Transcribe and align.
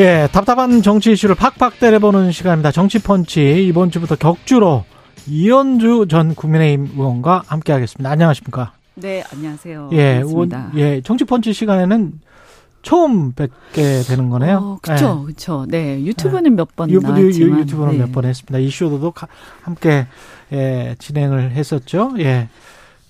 예, 0.00 0.28
답답한 0.32 0.82
정치 0.82 1.12
이슈를 1.12 1.36
팍팍 1.36 1.78
때려보는 1.78 2.32
시간입니다. 2.32 2.72
정치펀치 2.72 3.64
이번 3.68 3.92
주부터 3.92 4.16
격주로 4.16 4.84
이현주 5.28 6.06
전 6.08 6.34
국민의힘 6.34 6.94
의원과 6.96 7.44
함께하겠습니다. 7.46 8.10
안녕하십니까? 8.10 8.72
네, 8.96 9.22
안녕하세요. 9.32 9.90
예, 9.92 10.16
의원, 10.16 10.50
예, 10.74 11.00
정치펀치 11.00 11.52
시간에는 11.52 12.12
처음 12.82 13.32
뵙게 13.34 14.02
되는 14.08 14.30
거네요. 14.30 14.56
어, 14.56 14.78
그렇죠, 14.82 15.20
예. 15.20 15.24
그렇죠. 15.26 15.66
네, 15.68 16.02
유튜브는 16.02 16.46
예. 16.46 16.56
몇번 16.56 16.90
나왔지만 16.90 17.60
유 17.60 17.66
튜브는 17.66 17.92
네. 17.92 17.98
몇번 17.98 18.24
했습니다. 18.24 18.58
이슈도 18.58 19.12
함께 19.62 20.08
예, 20.52 20.96
진행을 20.98 21.52
했었죠. 21.52 22.14
예. 22.18 22.48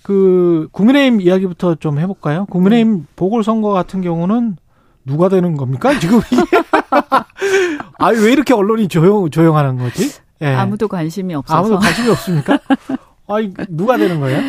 그 0.03 0.67
국민의힘 0.71 1.19
이야기부터 1.19 1.75
좀 1.75 1.97
해볼까요? 1.97 2.45
국민의힘 2.45 2.97
네. 2.99 3.03
보궐선거 3.15 3.69
같은 3.71 4.01
경우는 4.01 4.57
누가 5.05 5.29
되는 5.29 5.55
겁니까? 5.55 5.97
지금 5.99 6.19
아, 7.99 8.07
왜 8.09 8.31
이렇게 8.31 8.53
언론이 8.53 8.87
조용 8.87 9.29
조용하는 9.29 9.77
거지? 9.77 10.11
예. 10.41 10.47
아무도 10.47 10.87
관심이 10.87 11.33
없어서. 11.33 11.57
아무도 11.59 11.79
관심이 11.79 12.09
없습니까? 12.09 12.59
아, 13.27 13.35
누가 13.69 13.97
되는 13.97 14.19
거예요? 14.19 14.41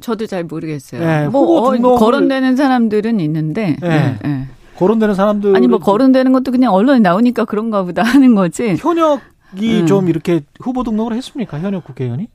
저도 0.00 0.26
잘 0.26 0.44
모르겠어요. 0.44 1.02
예, 1.02 1.28
뭐 1.28 1.68
어, 1.70 1.96
거론되는 1.98 2.54
사람들은 2.56 3.18
있는데. 3.20 3.76
예. 3.82 3.88
예. 3.88 4.18
예. 4.24 4.46
거론되는 4.76 5.14
사람들 5.14 5.56
아니 5.56 5.68
뭐 5.68 5.78
거론되는 5.78 6.32
것도 6.32 6.50
그냥 6.52 6.74
언론에 6.74 6.98
나오니까 7.00 7.46
그런가 7.46 7.82
보다 7.82 8.02
하는 8.02 8.34
거지. 8.34 8.76
현역이 8.78 9.80
음. 9.80 9.86
좀 9.86 10.08
이렇게 10.10 10.42
후보 10.60 10.82
등록을 10.82 11.14
했습니까? 11.16 11.58
현역 11.58 11.84
국회의원이? 11.84 12.28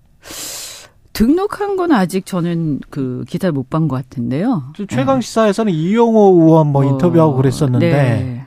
등록한 1.14 1.76
건 1.78 1.92
아직 1.92 2.26
저는 2.26 2.80
그 2.90 3.26
기사를 3.28 3.52
못 3.54 3.70
본 3.70 3.88
것 3.88 3.96
같은데요. 3.98 4.64
최강 4.90 5.22
시사에서는 5.22 5.72
네. 5.72 5.78
이용호 5.78 6.42
의원 6.42 6.68
뭐 6.72 6.84
어, 6.84 6.90
인터뷰하고 6.90 7.36
그랬었는데 7.36 7.92
네. 7.92 8.46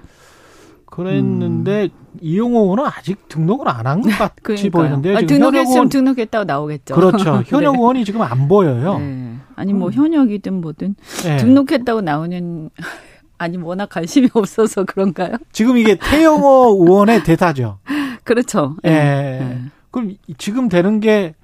그랬는데 0.94 1.84
음. 1.84 2.18
이용호 2.20 2.60
의원은 2.62 2.84
아직 2.86 3.28
등록을 3.28 3.66
안 3.68 3.84
한 3.86 4.00
것 4.02 4.10
같이 4.42 4.70
보이는데요. 4.70 5.16
아, 5.18 5.20
등록했으면 5.22 5.72
의원, 5.72 5.88
등록했다고 5.88 6.44
나오겠죠. 6.44 6.94
그렇죠. 6.94 7.42
현역 7.46 7.72
네. 7.72 7.78
의원이 7.78 8.04
지금 8.04 8.22
안 8.22 8.46
보여요. 8.48 8.98
네. 8.98 9.34
아니 9.56 9.72
뭐 9.72 9.88
음. 9.88 9.92
현역이든 9.92 10.60
뭐든 10.60 10.94
네. 11.24 11.36
등록했다고 11.38 12.00
나오는 12.02 12.70
아니 13.38 13.56
워낙 13.58 13.88
관심이 13.88 14.28
없어서 14.32 14.84
그런가요? 14.84 15.36
지금 15.52 15.76
이게 15.76 15.96
태영호 15.96 16.78
의원의 16.80 17.24
대타죠. 17.24 17.78
그렇죠. 18.22 18.76
예. 18.84 18.88
네. 18.90 19.58
그럼 19.90 20.14
지금 20.38 20.68
되는 20.68 21.00
게 21.00 21.34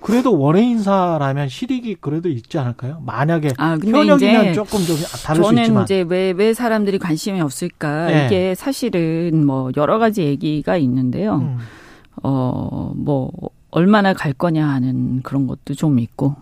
그래도 0.00 0.38
원외 0.38 0.62
인사라면 0.62 1.48
실익이 1.48 1.96
그래도 2.00 2.28
있지 2.28 2.58
않을까요? 2.58 3.02
만약에 3.04 3.50
아, 3.58 3.76
현역이면 3.82 4.54
조금 4.54 4.84
좀 4.84 4.96
다를 5.24 5.42
수 5.42 5.50
있지만 5.52 5.64
저는 5.66 5.82
이제 5.82 6.04
왜 6.06 6.32
왜 6.36 6.54
사람들이 6.54 6.98
관심이 6.98 7.40
없을까 7.40 8.06
네. 8.06 8.26
이게 8.26 8.54
사실은 8.54 9.44
뭐 9.46 9.70
여러 9.76 9.98
가지 9.98 10.22
얘기가 10.22 10.76
있는데요. 10.76 11.36
음. 11.36 11.58
어뭐 12.22 13.30
얼마나 13.70 14.12
갈 14.14 14.32
거냐 14.32 14.66
하는 14.68 15.22
그런 15.22 15.46
것도 15.46 15.74
좀 15.74 15.98
있고 15.98 16.34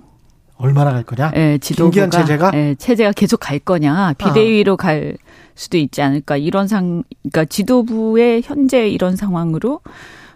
얼마나 0.56 0.92
갈 0.92 1.02
거냐? 1.02 1.32
예, 1.34 1.58
지도부가 1.58 2.08
체제가 2.10 2.52
예, 2.54 2.74
체제가 2.76 3.12
계속 3.12 3.38
갈 3.40 3.58
거냐 3.58 4.14
비대위로 4.18 4.74
아. 4.74 4.76
갈 4.76 5.16
수도 5.54 5.76
있지 5.78 6.00
않을까 6.02 6.36
이런 6.36 6.68
상 6.68 7.02
그러니까 7.22 7.44
지도부의 7.44 8.42
현재 8.44 8.88
이런 8.88 9.16
상황으로 9.16 9.80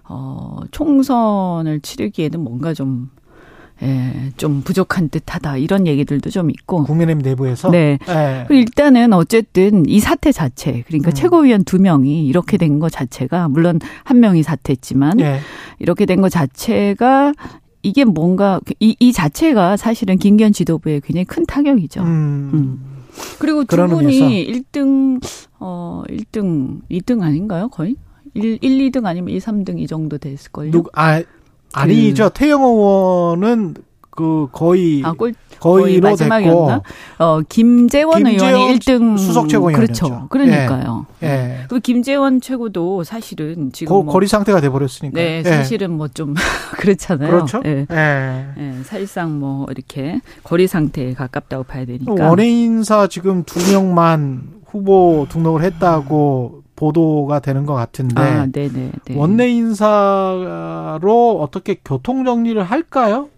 어 0.09 0.61
총선을 0.71 1.81
치르기에는 1.81 2.41
뭔가 2.41 2.75
좀 2.75 3.11
예, 3.83 4.33
좀 4.37 4.63
부족한 4.63 5.09
듯하다 5.09 5.59
이런 5.59 5.87
얘기들도 5.87 6.31
좀 6.31 6.51
있고 6.51 6.83
국민의힘 6.83 7.23
내부에서 7.23 7.71
네 7.71 7.99
예. 8.09 8.47
일단은 8.51 9.13
어쨌든 9.13 9.89
이 9.89 10.01
사태 10.01 10.33
자체 10.33 10.83
그러니까 10.87 11.11
음. 11.11 11.15
최고위원 11.15 11.65
두 11.65 11.79
명이 11.79 12.27
이렇게 12.27 12.57
된것 12.57 12.91
자체가 12.91 13.49
물론 13.49 13.79
한 14.03 14.19
명이 14.19 14.43
사퇴했지만 14.43 15.21
예. 15.21 15.39
이렇게 15.79 16.07
된것 16.07 16.33
자체가 16.33 17.35
이게 17.83 18.05
뭔가 18.05 18.61
이, 18.81 18.97
이 18.99 19.13
자체가 19.13 19.77
사실은 19.77 20.19
김기현 20.19 20.53
지도부에 20.53 21.01
굉장히 21.05 21.25
큰 21.25 21.47
타격이죠. 21.47 22.03
음. 22.03 22.51
음. 22.53 22.99
그리고 23.39 23.65
두 23.65 23.77
분이 23.77 24.17
의미에서. 24.17 24.61
1등 24.61 25.23
어 25.61 26.03
1등 26.09 26.81
2등 26.91 27.23
아닌가요 27.23 27.69
거의? 27.69 27.97
1, 28.45 28.59
1 28.61 28.91
2등 28.91 29.05
아니면 29.07 29.31
2, 29.31 29.39
3등 29.39 29.79
이 29.81 29.87
정도 29.87 30.19
됐을걸요. 30.19 30.71
누, 30.71 30.85
아, 30.95 31.23
아니죠. 31.73 32.31
그, 32.31 32.39
태영 32.39 32.63
의원은 32.63 33.75
그 34.11 34.49
거의 34.51 35.01
아, 35.05 35.13
꼴, 35.13 35.33
거의 35.61 36.01
마지막이었나? 36.01 36.83
어 37.19 37.41
김재원, 37.49 38.25
김재원 38.25 38.55
의원이 38.55 38.79
1등 38.79 39.17
수석 39.17 39.49
최고위원이었죠. 39.49 40.05
그렇죠. 40.05 40.29
그러니까요. 40.29 41.07
예. 41.23 41.27
예. 41.27 41.59
그 41.69 41.79
김재원 41.79 42.41
최고도 42.41 43.05
사실은 43.05 43.71
지금 43.71 43.91
거, 43.91 44.03
뭐, 44.03 44.13
거리 44.13 44.27
상태가 44.27 44.61
돼 44.61 44.71
버렸으니까. 44.71 45.15
네, 45.15 45.39
예. 45.39 45.43
사실은 45.45 45.93
뭐좀 45.93 46.35
그렇잖아요. 46.79 47.31
그렇죠. 47.31 47.63
예. 47.65 47.87
예. 47.89 48.47
예. 48.59 48.83
사실상 48.83 49.39
뭐 49.39 49.67
이렇게 49.71 50.21
거리 50.43 50.67
상태에 50.67 51.15
가깝다고 51.15 51.63
봐야 51.63 51.85
되니까. 51.85 52.13
원외 52.13 52.49
인사 52.49 53.07
지금 53.07 53.45
두 53.45 53.61
명만 53.73 54.59
후보 54.67 55.27
등록을 55.31 55.63
했다고 55.63 56.63
보도가 56.79 57.41
되는 57.41 57.67
것 57.67 57.75
같은데 57.75 58.21
아, 58.21 58.47
네네, 58.47 58.93
네. 59.05 59.17
원내 59.17 59.51
인사로 59.51 61.41
어떻게 61.43 61.81
교통 61.85 62.25
정리를 62.25 62.63
할까요? 62.63 63.29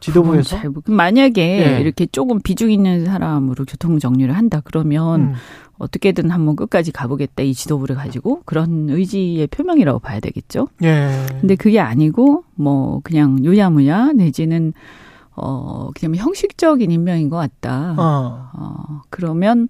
지도부에서 0.00 0.56
만약에 0.86 1.42
네. 1.44 1.80
이렇게 1.82 2.06
조금 2.06 2.40
비중 2.40 2.72
있는 2.72 3.04
사람으로 3.04 3.66
교통 3.66 3.98
정리를 3.98 4.34
한다 4.34 4.62
그러면 4.64 5.20
음. 5.20 5.34
어떻게든 5.76 6.30
한번 6.30 6.56
끝까지 6.56 6.92
가보겠다 6.92 7.42
이 7.42 7.52
지도부를 7.52 7.96
가지고 7.96 8.40
그런 8.46 8.88
의지의 8.88 9.46
표명이라고 9.48 9.98
봐야 9.98 10.20
되겠죠. 10.20 10.68
예. 10.82 11.10
근데 11.40 11.56
그게 11.56 11.78
아니고 11.78 12.44
뭐 12.54 13.00
그냥 13.04 13.44
요야무야 13.44 14.12
내지는 14.12 14.72
어 15.36 15.90
그냥 15.94 16.16
형식적인 16.16 16.90
임명인 16.90 17.28
것 17.28 17.36
같다. 17.36 17.94
어. 17.98 18.50
어 18.54 19.02
그러면 19.10 19.68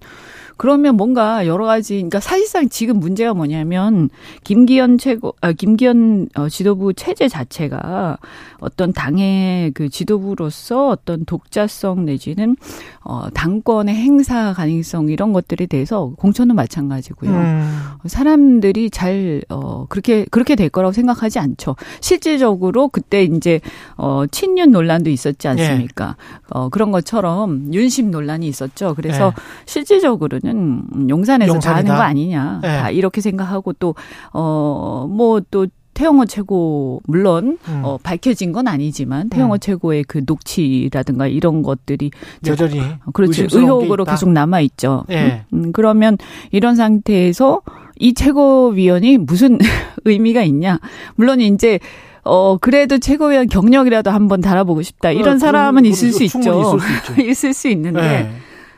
그러면 0.61 0.99
뭔가 0.99 1.47
여러 1.47 1.65
가지 1.65 1.95
그러니까 1.95 2.21
사실상 2.21 2.69
지금 2.69 3.01
문제가 3.01 3.33
뭐냐면 3.33 4.11
김기현 4.45 4.99
최고 4.99 5.35
아 5.41 5.53
김기현 5.53 6.29
어, 6.35 6.51
지도부 6.51 6.93
체제 6.93 7.29
자체가 7.29 8.19
어떤 8.59 8.93
당의 8.93 9.71
그 9.71 9.89
지도부로서 9.89 10.89
어떤 10.89 11.25
독자성 11.25 12.05
내지는 12.05 12.57
어 13.03 13.31
당권의 13.33 13.95
행사 13.95 14.53
가능성 14.53 15.09
이런 15.09 15.33
것들에 15.33 15.65
대해서 15.65 16.13
공천은 16.19 16.55
마찬가지고요. 16.55 17.31
음. 17.31 17.81
사람들이 18.05 18.91
잘어 18.91 19.87
그렇게 19.89 20.27
그렇게 20.31 20.57
될 20.57 20.69
거라고 20.69 20.93
생각하지 20.93 21.39
않죠. 21.39 21.75
실질적으로 22.03 22.89
그때 22.89 23.23
이제 23.23 23.61
어 23.97 24.25
친윤 24.31 24.73
논란도 24.73 25.09
있었지 25.09 25.49
않습니까? 25.49 26.17
예. 26.19 26.41
어 26.51 26.69
그런 26.69 26.91
것처럼 26.91 27.73
윤심 27.73 28.11
논란이 28.11 28.47
있었죠. 28.47 28.93
그래서 28.95 29.29
예. 29.29 29.43
실질적으로는 29.65 30.50
거는 30.53 31.11
용산에서 31.11 31.55
용산이다. 31.55 31.71
다 31.71 31.77
하는 31.77 31.97
거 31.97 32.03
아니냐. 32.03 32.61
네. 32.63 32.81
다 32.81 32.91
이렇게 32.91 33.21
생각하고 33.21 33.73
또, 33.75 33.95
어, 34.33 35.07
뭐 35.11 35.41
또, 35.51 35.67
태영호 36.01 36.25
최고 36.25 37.03
물론 37.07 37.59
음. 37.69 37.83
어, 37.85 37.99
밝혀진 38.03 38.53
건 38.53 38.69
아니지만 38.69 39.29
태영호 39.29 39.55
음. 39.55 39.59
최고의 39.59 40.05
그 40.05 40.23
녹취라든가 40.27 41.27
이런 41.27 41.63
것들이 41.63 42.11
여전히 42.47 42.81
그렇죠 43.13 43.47
의혹으로 43.53 44.07
계속 44.07 44.31
남아 44.31 44.61
있죠. 44.61 45.05
네. 45.09 45.45
음, 45.53 45.73
그러면 45.73 46.17
이런 46.53 46.75
상태에서 46.75 47.61
이 47.99 48.15
최고위원이 48.15 49.19
무슨 49.19 49.59
의미가 50.07 50.43
있냐? 50.45 50.79
물론 51.17 51.41
이제 51.43 51.79
어 52.23 52.57
그래도 52.57 52.99
최고위원 52.99 53.49
경력이라도 53.49 54.11
한번 54.11 54.41
달아보고 54.41 54.81
싶다 54.81 55.11
이런 55.11 55.37
어, 55.37 55.39
사람은 55.39 55.85
있을 55.85 56.13
수 56.13 56.25
있죠. 56.25 56.39
있을 56.39 56.81
수, 57.15 57.21
있을 57.21 57.53
수 57.53 57.69
있는데. 57.69 58.01
네. 58.01 58.31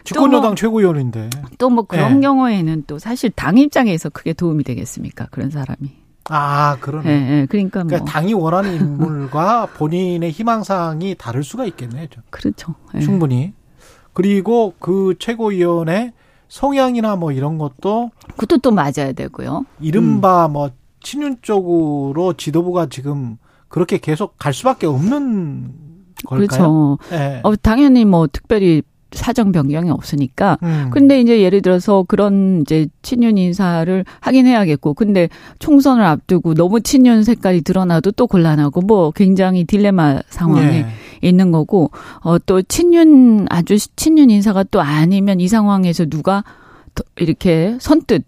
집권여당 0.04 0.42
뭐, 0.50 0.54
최고위원인데. 0.54 1.30
또 1.58 1.70
뭐 1.70 1.84
그런 1.84 2.14
네. 2.16 2.20
경우에는 2.20 2.84
또 2.86 2.98
사실 2.98 3.30
당 3.30 3.56
입장에서 3.58 4.08
크게 4.10 4.32
도움이 4.32 4.64
되겠습니까? 4.64 5.26
그런 5.30 5.50
사람이. 5.50 5.90
아, 6.28 6.76
그러네. 6.80 7.10
예, 7.10 7.40
예. 7.40 7.46
그러니까, 7.46 7.80
뭐. 7.80 7.88
그러니까 7.88 8.10
당이 8.10 8.34
원하는 8.34 8.74
인물과 8.76 9.66
본인의 9.74 10.30
희망사항이 10.30 11.16
다를 11.18 11.42
수가 11.42 11.64
있겠네요. 11.66 12.06
그렇죠. 12.30 12.74
예. 12.94 13.00
충분히. 13.00 13.52
그리고 14.12 14.74
그 14.78 15.14
최고위원회 15.18 16.12
성향이나 16.48 17.16
뭐 17.16 17.32
이런 17.32 17.56
것도 17.58 18.10
그것도 18.36 18.58
또 18.58 18.70
맞아야 18.70 19.12
되고요. 19.16 19.64
이른바 19.80 20.46
음. 20.46 20.52
뭐 20.52 20.70
친윤 21.00 21.38
쪽으로 21.42 22.34
지도부가 22.34 22.86
지금 22.86 23.38
그렇게 23.68 23.96
계속 23.98 24.36
갈 24.38 24.52
수밖에 24.52 24.86
없는 24.86 25.72
걸까요? 26.26 26.46
그렇죠. 26.46 26.98
네. 27.10 27.40
어, 27.42 27.56
당연히 27.56 28.04
뭐 28.04 28.26
특별히 28.30 28.82
사정 29.12 29.52
변경이 29.52 29.90
없으니까. 29.90 30.58
음. 30.62 30.90
근데 30.92 31.20
이제 31.20 31.40
예를 31.40 31.62
들어서 31.62 32.04
그런 32.06 32.62
이제 32.62 32.88
친윤 33.02 33.38
인사를 33.38 34.04
하긴 34.20 34.46
해야겠고, 34.46 34.94
근데 34.94 35.28
총선을 35.58 36.04
앞두고 36.04 36.54
너무 36.54 36.80
친윤 36.80 37.24
색깔이 37.24 37.62
드러나도 37.62 38.12
또 38.12 38.26
곤란하고, 38.26 38.80
뭐 38.82 39.10
굉장히 39.10 39.64
딜레마 39.64 40.20
상황에 40.28 40.82
네. 40.82 40.86
있는 41.20 41.50
거고, 41.50 41.90
어, 42.20 42.38
또 42.38 42.62
친윤, 42.62 43.46
아주 43.50 43.76
친윤 43.96 44.30
인사가 44.30 44.64
또 44.64 44.80
아니면 44.80 45.40
이 45.40 45.48
상황에서 45.48 46.06
누가 46.06 46.44
이렇게 47.16 47.76
선뜻 47.80 48.24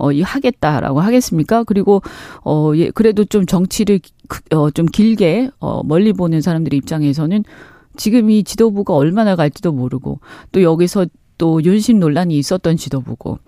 어, 0.00 0.12
이 0.12 0.22
하겠다라고 0.22 1.00
하겠습니까? 1.00 1.62
그리고 1.64 2.02
어, 2.42 2.72
예, 2.74 2.90
그래도 2.90 3.24
좀 3.24 3.44
정치를 3.44 4.00
어, 4.54 4.70
좀 4.70 4.86
길게 4.86 5.50
어, 5.60 5.82
멀리 5.84 6.14
보는 6.14 6.40
사람들 6.40 6.72
입장에서는 6.72 7.44
지금 8.00 8.30
이 8.30 8.42
지도부가 8.42 8.94
얼마나 8.94 9.36
갈지도 9.36 9.72
모르고 9.72 10.20
또 10.52 10.62
여기서 10.62 11.04
또 11.36 11.62
윤심 11.62 12.00
논란이 12.00 12.38
있었던 12.38 12.78
지도부고 12.78 13.38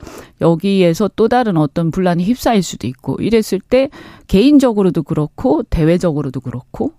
여기에서 0.43 1.09
또 1.17 1.27
다른 1.29 1.57
어떤 1.57 1.91
분란이 1.91 2.23
휩싸일 2.25 2.63
수도 2.63 2.87
있고 2.87 3.17
이랬을 3.19 3.61
때 3.67 3.89
개인적으로도 4.27 5.05
그렇고 5.05 5.63
대외적으로도 5.63 6.41
그렇고 6.41 6.93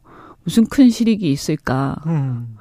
무슨 0.43 0.65
큰 0.65 0.89
실익이 0.89 1.31
있을까? 1.31 1.97
음. 2.07 2.57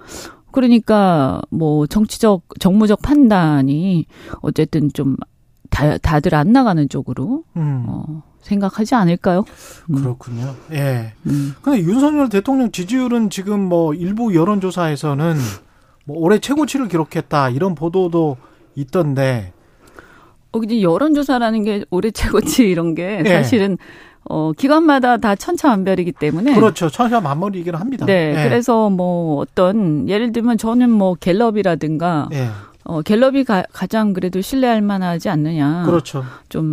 그러니까 0.50 1.41
뭐 1.49 1.87
정치적 1.87 2.43
정무적 2.61 3.00
판단이 3.00 4.05
어쨌든 4.43 4.93
좀 4.93 5.17
다, 5.73 5.97
다들 5.99 6.35
안 6.35 6.53
나가는 6.53 6.87
쪽으로 6.89 7.43
음. 7.57 7.85
어, 7.89 8.23
생각하지 8.43 8.95
않을까요? 8.95 9.45
음. 9.91 9.95
그렇군요. 9.95 10.55
예. 10.73 11.15
음. 11.27 11.55
근데 11.63 11.81
윤석열 11.81 12.29
대통령 12.29 12.71
지지율은 12.71 13.31
지금 13.31 13.61
뭐 13.61 13.95
일부 13.95 14.35
여론조사에서는 14.35 15.37
뭐 16.05 16.19
올해 16.19 16.39
최고치를 16.39 16.89
기록했다 16.89 17.51
이런 17.51 17.75
보도도 17.75 18.37
있던데. 18.77 19.53
어, 20.53 20.61
근데 20.61 20.83
여론조사라는 20.83 21.65
게 21.65 21.85
올해 21.91 22.11
최고치 22.11 22.69
이런 22.69 22.95
게 22.95 23.23
예. 23.25 23.29
사실은 23.29 23.79
어, 24.25 24.53
기관마다 24.53 25.17
다 25.17 25.35
천차만별이기 25.35 26.13
때문에. 26.13 26.55
그렇죠. 26.55 26.91
천차만별이긴 26.91 27.75
합니다. 27.75 28.05
네. 28.05 28.35
예. 28.37 28.49
그래서 28.49 28.91
뭐 28.91 29.39
어떤, 29.41 30.09
예를 30.09 30.33
들면 30.33 30.59
저는 30.59 30.91
뭐 30.91 31.15
갤럽이라든가. 31.15 32.29
예. 32.33 32.49
어, 32.84 33.02
갤럽이 33.02 33.44
가, 33.44 33.64
장 33.88 34.12
그래도 34.12 34.40
신뢰할 34.40 34.82
만하지 34.82 35.29
않느냐. 35.29 35.84
그렇죠. 35.87 36.25
좀, 36.49 36.64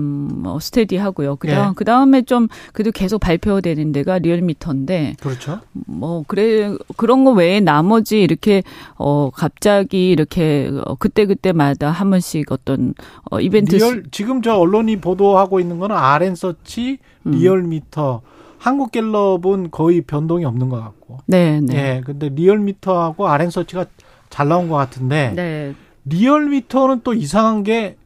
뭐, 0.41 0.59
스테디하고요. 0.59 1.35
그 1.37 1.47
다음, 1.47 1.69
예. 1.69 1.73
그 1.75 1.85
다음에 1.85 2.21
좀, 2.21 2.47
그래도 2.73 2.91
계속 2.91 3.19
발표되는 3.19 3.91
데가 3.91 4.19
리얼미터인데. 4.19 5.15
그렇죠. 5.19 5.59
뭐, 5.71 6.23
그래, 6.27 6.75
그런 6.97 7.23
거 7.23 7.31
외에 7.31 7.59
나머지 7.59 8.21
이렇게, 8.21 8.63
어, 8.95 9.29
갑자기 9.33 10.09
이렇게, 10.09 10.71
어, 10.85 10.95
그때 10.95 11.25
그때마다 11.25 11.91
한 11.91 12.09
번씩 12.09 12.51
어떤, 12.51 12.93
어, 13.29 13.39
이벤트. 13.39 13.75
리얼, 13.75 14.03
지금 14.11 14.41
저 14.41 14.55
언론이 14.55 14.97
보도하고 15.01 15.59
있는 15.59 15.79
거는 15.79 15.95
RN서치, 15.95 16.97
음. 17.27 17.31
리얼미터, 17.31 18.21
음. 18.23 18.39
한국갤럽은 18.59 19.71
거의 19.71 20.01
변동이 20.01 20.45
없는 20.45 20.69
것 20.69 20.79
같고. 20.79 21.19
네, 21.25 21.59
네. 21.61 21.75
예, 21.75 22.01
근데 22.05 22.29
리얼미터하고 22.29 23.27
RN서치가 23.27 23.85
잘 24.29 24.47
나온 24.47 24.69
것 24.69 24.75
같은데. 24.75 25.33
네. 25.35 25.73
리얼미터는 26.05 27.01
또 27.03 27.13
이상한 27.13 27.63
게 27.63 27.97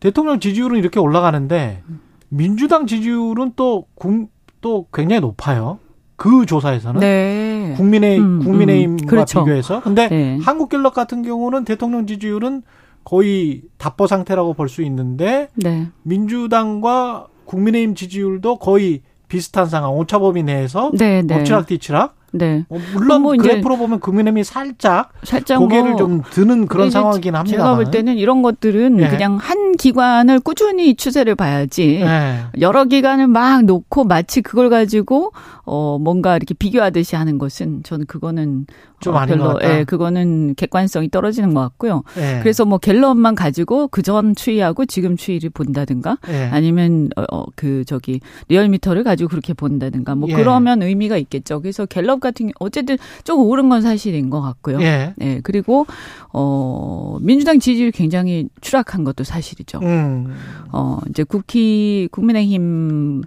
대통령 0.00 0.40
지지율은 0.40 0.78
이렇게 0.78 1.00
올라가는데 1.00 1.82
민주당 2.28 2.86
지지율은 2.86 3.52
또, 3.56 3.86
국, 3.94 4.30
또 4.60 4.86
굉장히 4.92 5.20
높아요. 5.20 5.78
그 6.16 6.46
조사에서는 6.46 7.00
네. 7.00 7.74
국민의 7.76 8.18
음, 8.18 8.42
국민의힘과 8.42 9.02
음, 9.02 9.06
그렇죠. 9.06 9.44
비교해서 9.44 9.80
근데 9.82 10.08
네. 10.08 10.38
한국갤럽 10.42 10.94
같은 10.94 11.22
경우는 11.22 11.64
대통령 11.64 12.06
지지율은 12.06 12.62
거의 13.04 13.62
답보 13.78 14.06
상태라고 14.06 14.54
볼 14.54 14.68
수 14.68 14.82
있는데 14.82 15.48
네. 15.54 15.88
민주당과 16.02 17.26
국민의힘 17.44 17.94
지지율도 17.94 18.56
거의 18.56 19.02
비슷한 19.28 19.66
상황 19.66 19.92
오차범위 19.92 20.42
내에서 20.42 20.90
네, 20.96 21.22
네. 21.22 21.34
엎치락뒤치락 21.34 22.15
네. 22.32 22.64
어, 22.68 22.76
물론 22.92 23.22
뭐 23.22 23.36
그래프로 23.36 23.76
보면 23.76 24.00
국민의힘이 24.00 24.44
살짝, 24.44 25.12
살짝 25.22 25.58
고개를 25.58 25.90
뭐 25.90 25.96
좀 25.98 26.22
드는 26.30 26.66
그런 26.66 26.90
상황이긴 26.90 27.34
합니다. 27.34 27.56
제가 27.56 27.76
볼 27.76 27.90
때는 27.90 28.16
이런 28.16 28.42
것들은 28.42 28.96
네. 28.96 29.08
그냥 29.08 29.36
한 29.36 29.76
기관을 29.76 30.40
꾸준히 30.40 30.94
추세를 30.96 31.34
봐야지 31.34 32.00
네. 32.02 32.40
여러 32.60 32.84
기관을 32.84 33.26
막 33.28 33.62
놓고 33.64 34.04
마치 34.04 34.40
그걸 34.42 34.70
가지고 34.70 35.32
어 35.64 35.98
뭔가 36.00 36.36
이렇게 36.36 36.54
비교하듯이 36.54 37.16
하는 37.16 37.38
것은 37.38 37.82
저는 37.82 38.06
그거는 38.06 38.66
좀 39.00 39.14
어, 39.14 39.26
별로 39.26 39.58
예, 39.62 39.84
그거는 39.84 40.54
객관성이 40.54 41.10
떨어지는 41.10 41.52
것 41.52 41.60
같고요. 41.60 42.02
네. 42.16 42.40
그래서 42.42 42.64
뭐 42.64 42.78
갤럽만 42.78 43.34
가지고 43.34 43.88
그 43.88 44.06
전 44.06 44.36
추이하고 44.36 44.86
지금 44.86 45.16
추이를 45.16 45.50
본다든가 45.50 46.18
네. 46.28 46.48
아니면 46.52 47.08
어, 47.16 47.24
어, 47.32 47.44
그 47.56 47.84
저기 47.86 48.20
리얼미터를 48.48 49.02
가지고 49.02 49.28
그렇게 49.28 49.52
본다든가 49.52 50.14
뭐 50.14 50.28
예. 50.28 50.34
그러면 50.34 50.80
의미가 50.80 51.16
있겠죠. 51.16 51.60
그래서 51.60 51.86
갤럽 51.86 52.15
같은 52.20 52.50
어쨌든 52.58 52.96
조금 53.24 53.44
오른 53.44 53.68
건 53.68 53.82
사실인 53.82 54.30
것 54.30 54.40
같고요. 54.40 54.80
예. 54.82 55.14
네. 55.16 55.40
그리고 55.42 55.86
어 56.32 57.18
민주당 57.20 57.58
지지율 57.58 57.90
굉장히 57.90 58.48
추락한 58.60 59.04
것도 59.04 59.24
사실이죠. 59.24 59.80
음. 59.82 60.34
어 60.72 60.98
이제 61.08 61.24
국희 61.24 62.08
국민의힘 62.10 63.22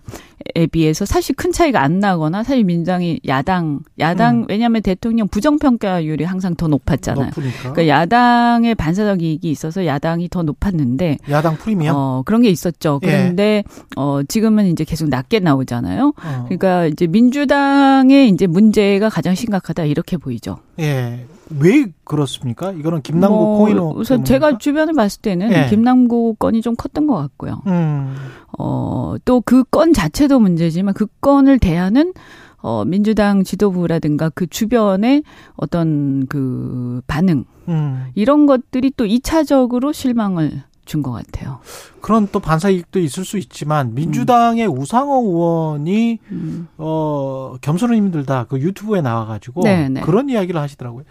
에 0.55 0.67
비해서 0.67 1.03
사실 1.03 1.35
큰 1.35 1.51
차이가 1.51 1.81
안 1.83 1.99
나거나 1.99 2.43
사실 2.43 2.63
민주당이 2.63 3.19
야당 3.27 3.81
야당 3.99 4.43
음. 4.43 4.45
왜냐하면 4.47 4.81
대통령 4.81 5.27
부정평가율이 5.27 6.23
항상 6.23 6.55
더 6.55 6.69
높았잖아요. 6.69 7.25
높으니까. 7.25 7.73
그러니까 7.73 7.87
야당의 7.87 8.75
반사적 8.75 9.21
이익이 9.21 9.51
있어서 9.51 9.85
야당이 9.85 10.29
더 10.29 10.43
높았는데 10.43 11.17
야당 11.29 11.57
프리미엄 11.57 11.93
어 11.95 12.23
그런 12.25 12.41
게 12.41 12.49
있었죠. 12.49 13.01
예. 13.03 13.07
그런데 13.07 13.43
예. 13.43 13.63
어 13.97 14.21
지금은 14.25 14.67
이제 14.67 14.85
계속 14.85 15.09
낮게 15.09 15.39
나오잖아요. 15.39 16.13
어. 16.15 16.45
그러니까 16.45 16.85
이제 16.85 17.05
민주당의 17.05 18.29
이제 18.29 18.47
문제 18.47 18.78
가 18.99 19.09
가장 19.09 19.35
심각하다 19.35 19.85
이렇게 19.85 20.17
보이죠. 20.17 20.59
예. 20.79 21.25
왜 21.59 21.85
그렇습니까? 22.03 22.71
이거는 22.71 23.01
김남국 23.01 23.39
뭐, 23.39 23.57
코인호 23.59 23.93
우선 23.97 24.23
제가 24.23 24.57
주변을 24.57 24.93
봤을 24.93 25.21
때는 25.21 25.51
예. 25.51 25.67
김남국 25.69 26.37
건이 26.39 26.61
좀 26.61 26.75
컸던 26.75 27.07
것 27.07 27.15
같고요. 27.15 27.61
음. 27.67 28.15
어또 28.57 29.41
그 29.45 29.63
건 29.63 29.93
자체도 29.93 30.39
문제지만 30.39 30.93
그 30.93 31.07
건을 31.21 31.59
대하는 31.59 32.13
어 32.57 32.83
민주당 32.85 33.43
지도부라든가 33.43 34.29
그 34.29 34.47
주변의 34.47 35.23
어떤 35.55 36.25
그 36.27 37.01
반응 37.07 37.45
음. 37.67 38.05
이런 38.15 38.45
것들이 38.45 38.91
또 38.97 39.05
2차적으로 39.05 39.93
실망을 39.93 40.63
준 40.89 41.03
것 41.03 41.11
같아요. 41.11 41.59
그런 42.01 42.27
또 42.31 42.39
반사 42.39 42.69
이익도 42.69 42.99
있을 42.99 43.23
수 43.23 43.37
있지만 43.37 43.93
민주당의 43.93 44.67
음. 44.67 44.77
우상호 44.77 45.21
의원이 45.29 46.19
음. 46.31 46.67
어 46.77 47.55
겸손은 47.61 47.95
힘들다 47.95 48.45
그 48.49 48.59
유튜브에 48.59 49.01
나와가지고 49.01 49.61
네네. 49.61 49.89
네. 49.89 50.01
그런 50.01 50.29
이야기를 50.29 50.59
하시더라고요. 50.59 51.03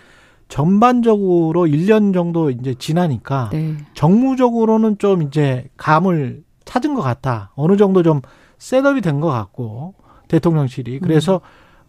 전반적으로 0.48 1.66
1년 1.66 2.12
정도 2.12 2.50
이제 2.50 2.74
지나니까 2.74 3.50
네. 3.52 3.76
정무적으로는 3.94 4.98
좀 4.98 5.22
이제 5.22 5.68
감을 5.76 6.42
찾은 6.64 6.94
것 6.94 7.02
같다. 7.02 7.52
어느 7.54 7.76
정도 7.76 8.02
좀 8.02 8.20
셋업이 8.58 9.00
된 9.00 9.20
것 9.20 9.28
같고 9.28 9.94
대통령실이 10.28 10.98
그래서 11.00 11.36
음. 11.36 11.40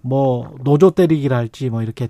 뭐 0.02 0.54
노조 0.64 0.92
때리기랄지 0.92 1.70
뭐 1.70 1.82
이렇게 1.82 2.08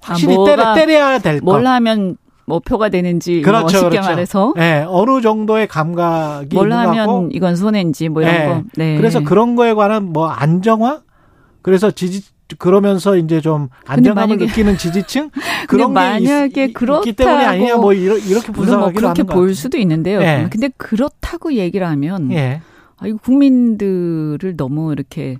확실히 0.00 0.36
아, 0.36 0.44
때려, 0.44 0.74
때려야 0.74 1.18
될 1.18 1.40
것. 1.40 1.44
뭘 1.46 1.66
하면 1.66 2.16
뭐 2.46 2.60
표가 2.60 2.88
되는지 2.88 3.36
뭐 3.36 3.42
그렇죠, 3.44 3.62
뭐 3.62 3.68
쉽게 3.68 3.88
그렇죠. 3.90 4.10
말해서 4.10 4.54
네, 4.56 4.84
어느 4.88 5.20
정도의 5.20 5.66
감각이 5.66 6.54
뭘 6.54 6.72
하면 6.72 7.30
이건 7.32 7.56
손해인지 7.56 8.08
뭐 8.08 8.22
이런 8.22 8.34
네. 8.34 8.46
거. 8.46 8.62
네. 8.76 8.96
그래서 8.96 9.20
그런 9.20 9.56
거에 9.56 9.74
관한 9.74 10.12
뭐 10.12 10.28
안정화 10.28 11.02
그래서 11.62 11.90
지지 11.90 12.22
그러면서 12.58 13.16
이제 13.16 13.40
좀 13.40 13.68
안정감을 13.86 14.36
느끼는 14.36 14.76
지지층 14.76 15.30
그런 15.66 15.88
게 15.88 15.94
만약에 15.94 16.64
있, 16.66 16.72
그렇기 16.74 17.14
때문에 17.14 17.44
아니냐 17.44 17.76
뭐 17.78 17.94
이렇게 17.94 18.52
분석하기로 18.52 18.78
뭐 18.78 18.92
그렇게 18.92 19.22
볼 19.22 19.54
수도 19.54 19.78
있는데요. 19.78 20.20
예. 20.20 20.46
근데 20.50 20.68
그렇다고 20.76 21.54
얘기를 21.54 21.86
하면 21.86 22.30
예. 22.32 22.60
아 22.98 23.06
이거 23.06 23.16
국민들을 23.16 24.56
너무 24.56 24.92
이렇게 24.92 25.38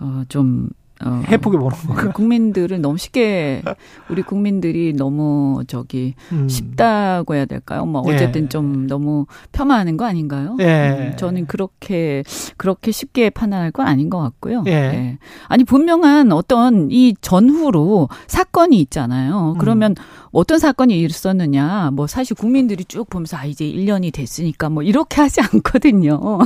어좀 0.00 0.68
어, 1.04 1.22
해프게 1.28 1.58
보는 1.58 1.76
건가? 1.86 2.12
국민들은 2.12 2.80
너무 2.80 2.96
쉽게 2.98 3.62
우리 4.08 4.22
국민들이 4.22 4.92
너무 4.92 5.64
저기 5.66 6.14
음. 6.30 6.48
쉽다고 6.48 7.34
해야 7.34 7.46
될까요? 7.46 7.84
뭐 7.84 8.02
예. 8.08 8.14
어쨌든 8.14 8.44
예. 8.44 8.48
좀 8.48 8.86
너무 8.86 9.26
폄하하는 9.52 9.96
거 9.96 10.04
아닌가요? 10.04 10.56
예. 10.60 11.10
음, 11.12 11.16
저는 11.16 11.46
그렇게 11.46 12.22
그렇게 12.56 12.92
쉽게 12.92 13.30
판단할 13.30 13.72
건 13.72 13.88
아닌 13.88 14.08
것 14.08 14.20
같고요. 14.20 14.62
예. 14.66 14.72
예. 14.72 15.18
아니 15.48 15.64
분명한 15.64 16.30
어떤 16.32 16.90
이 16.90 17.14
전후로 17.20 18.08
사건이 18.28 18.78
있잖아요. 18.80 19.56
그러면 19.58 19.92
음. 19.98 20.04
어떤 20.30 20.58
사건이 20.58 21.00
있었느냐? 21.00 21.90
뭐 21.92 22.06
사실 22.06 22.36
국민들이 22.36 22.84
쭉 22.84 23.08
보면서 23.08 23.36
아 23.36 23.44
이제 23.44 23.64
1년이 23.64 24.12
됐으니까 24.12 24.68
뭐 24.68 24.82
이렇게 24.82 25.20
하지 25.20 25.40
않거든요. 25.40 26.38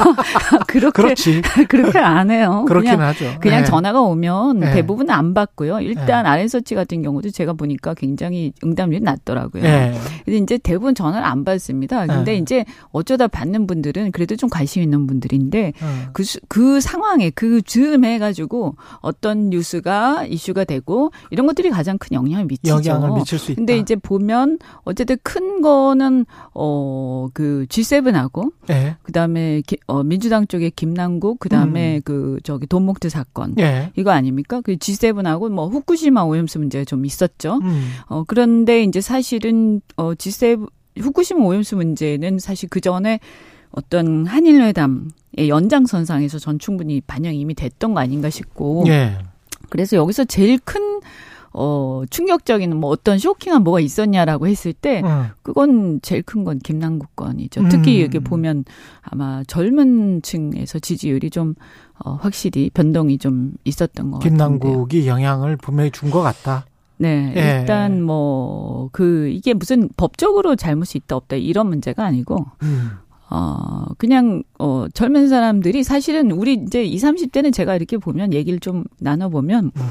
그렇게 0.66 1.02
그렇지. 1.02 1.42
그렇게 1.68 1.98
안 1.98 2.30
해요. 2.30 2.64
그렇긴 2.66 2.92
그냥, 2.92 3.08
하죠. 3.08 3.24
그냥 3.40 3.60
네. 3.60 3.64
전화가 3.96 4.02
오면 4.02 4.60
네. 4.60 4.72
대부분 4.74 5.10
안 5.10 5.32
받고요. 5.32 5.80
일단 5.80 6.06
네. 6.24 6.28
아랜서치 6.28 6.74
같은 6.74 7.02
경우도 7.02 7.30
제가 7.30 7.54
보니까 7.54 7.94
굉장히 7.94 8.52
응답률이 8.62 9.02
낮더라고요. 9.02 9.62
네. 9.62 9.94
근데 10.24 10.38
이제 10.38 10.58
대부분 10.58 10.94
전화를 10.94 11.26
안 11.26 11.44
받습니다. 11.44 12.06
근데 12.06 12.32
네. 12.32 12.38
이제 12.38 12.64
어쩌다 12.90 13.26
받는 13.26 13.66
분들은 13.66 14.12
그래도 14.12 14.36
좀 14.36 14.50
관심 14.50 14.82
있는 14.82 15.06
분들인데 15.06 15.72
네. 15.72 16.08
그, 16.12 16.22
그 16.48 16.80
상황에 16.80 17.30
그 17.30 17.62
즈음 17.62 18.04
해가지고 18.04 18.76
어떤 19.00 19.50
뉴스가 19.50 20.26
이슈가 20.26 20.64
되고 20.64 21.10
이런 21.30 21.46
것들이 21.46 21.70
가장 21.70 21.96
큰 21.96 22.14
영향을 22.14 22.44
미치죠. 22.44 22.74
영향을 22.74 23.12
미칠 23.12 23.38
수 23.38 23.52
있다. 23.52 23.58
근데 23.58 23.78
이제 23.78 23.96
보면 23.96 24.58
어쨌든 24.84 25.16
큰 25.22 25.62
거는 25.62 26.26
어 26.52 27.28
그 27.32 27.66
G7하고 27.68 28.52
네. 28.66 28.96
그다음에 29.02 29.60
기, 29.66 29.76
어 29.86 30.02
민주당 30.02 30.46
쪽에 30.46 30.70
김남국 30.70 31.38
그다음에 31.38 31.96
음. 31.96 32.00
그 32.04 32.38
저기 32.44 32.66
돈목트 32.66 33.08
사건 33.08 33.54
네. 33.80 33.92
이거 33.96 34.10
아닙니까? 34.10 34.60
그 34.60 34.76
G7하고 34.76 35.50
뭐 35.50 35.68
후쿠시마 35.68 36.22
오염수 36.22 36.58
문제가 36.58 36.84
좀 36.84 37.04
있었죠. 37.04 37.60
음. 37.62 37.92
어 38.06 38.24
그런데 38.26 38.82
이제 38.82 39.00
사실은 39.00 39.80
어 39.96 40.14
G7 40.14 40.66
후쿠시마 40.98 41.44
오염수 41.44 41.76
문제는 41.76 42.38
사실 42.38 42.68
그 42.68 42.80
전에 42.80 43.20
어떤 43.70 44.26
한일 44.26 44.62
회담의 44.62 45.48
연장선상에서 45.48 46.38
전 46.38 46.58
충분히 46.58 47.00
반영이 47.00 47.38
이미 47.38 47.54
됐던 47.54 47.94
거 47.94 48.00
아닌가 48.00 48.30
싶고. 48.30 48.84
예. 48.88 49.18
그래서 49.68 49.96
여기서 49.96 50.24
제일 50.24 50.58
큰 50.58 51.00
어, 51.58 52.02
충격적인 52.10 52.76
뭐 52.76 52.90
어떤 52.90 53.18
쇼킹한 53.18 53.64
뭐가 53.64 53.80
있었냐라고 53.80 54.46
했을 54.46 54.74
때 54.74 55.00
음. 55.02 55.28
그건 55.42 56.00
제일 56.02 56.22
큰 56.22 56.44
건 56.44 56.58
김남국 56.58 57.16
건이죠. 57.16 57.68
특히 57.70 58.00
음. 58.00 58.04
여기 58.04 58.18
보면 58.18 58.64
아마 59.00 59.42
젊은 59.44 60.20
층에서 60.22 60.78
지지율이 60.78 61.30
좀 61.30 61.54
어, 61.98 62.12
확실히 62.20 62.68
변동이 62.68 63.16
좀 63.16 63.54
있었던 63.64 64.10
것 64.10 64.18
김남국이 64.18 64.98
같은데요. 64.98 65.06
영향을 65.12 65.56
분명히 65.56 65.90
준 65.90 66.10
것 66.10 66.20
같다. 66.22 66.66
네, 66.98 67.32
예. 67.36 67.60
일단 67.60 68.02
뭐 68.02 68.88
그 68.92 69.28
이게 69.28 69.52
무슨 69.54 69.88
법적으로 69.96 70.56
잘못이 70.56 70.98
있다 70.98 71.16
없다 71.16 71.36
이런 71.36 71.68
문제가 71.68 72.04
아니고 72.04 72.44
음. 72.62 72.90
어, 73.28 73.86
그냥, 73.98 74.44
어, 74.60 74.86
젊은 74.94 75.28
사람들이 75.28 75.82
사실은 75.82 76.30
우리 76.30 76.52
이제 76.54 76.84
20, 76.84 77.32
30대는 77.32 77.52
제가 77.52 77.74
이렇게 77.74 77.98
보면 77.98 78.32
얘기를 78.32 78.60
좀 78.60 78.84
나눠보면 79.00 79.72
음. 79.76 79.82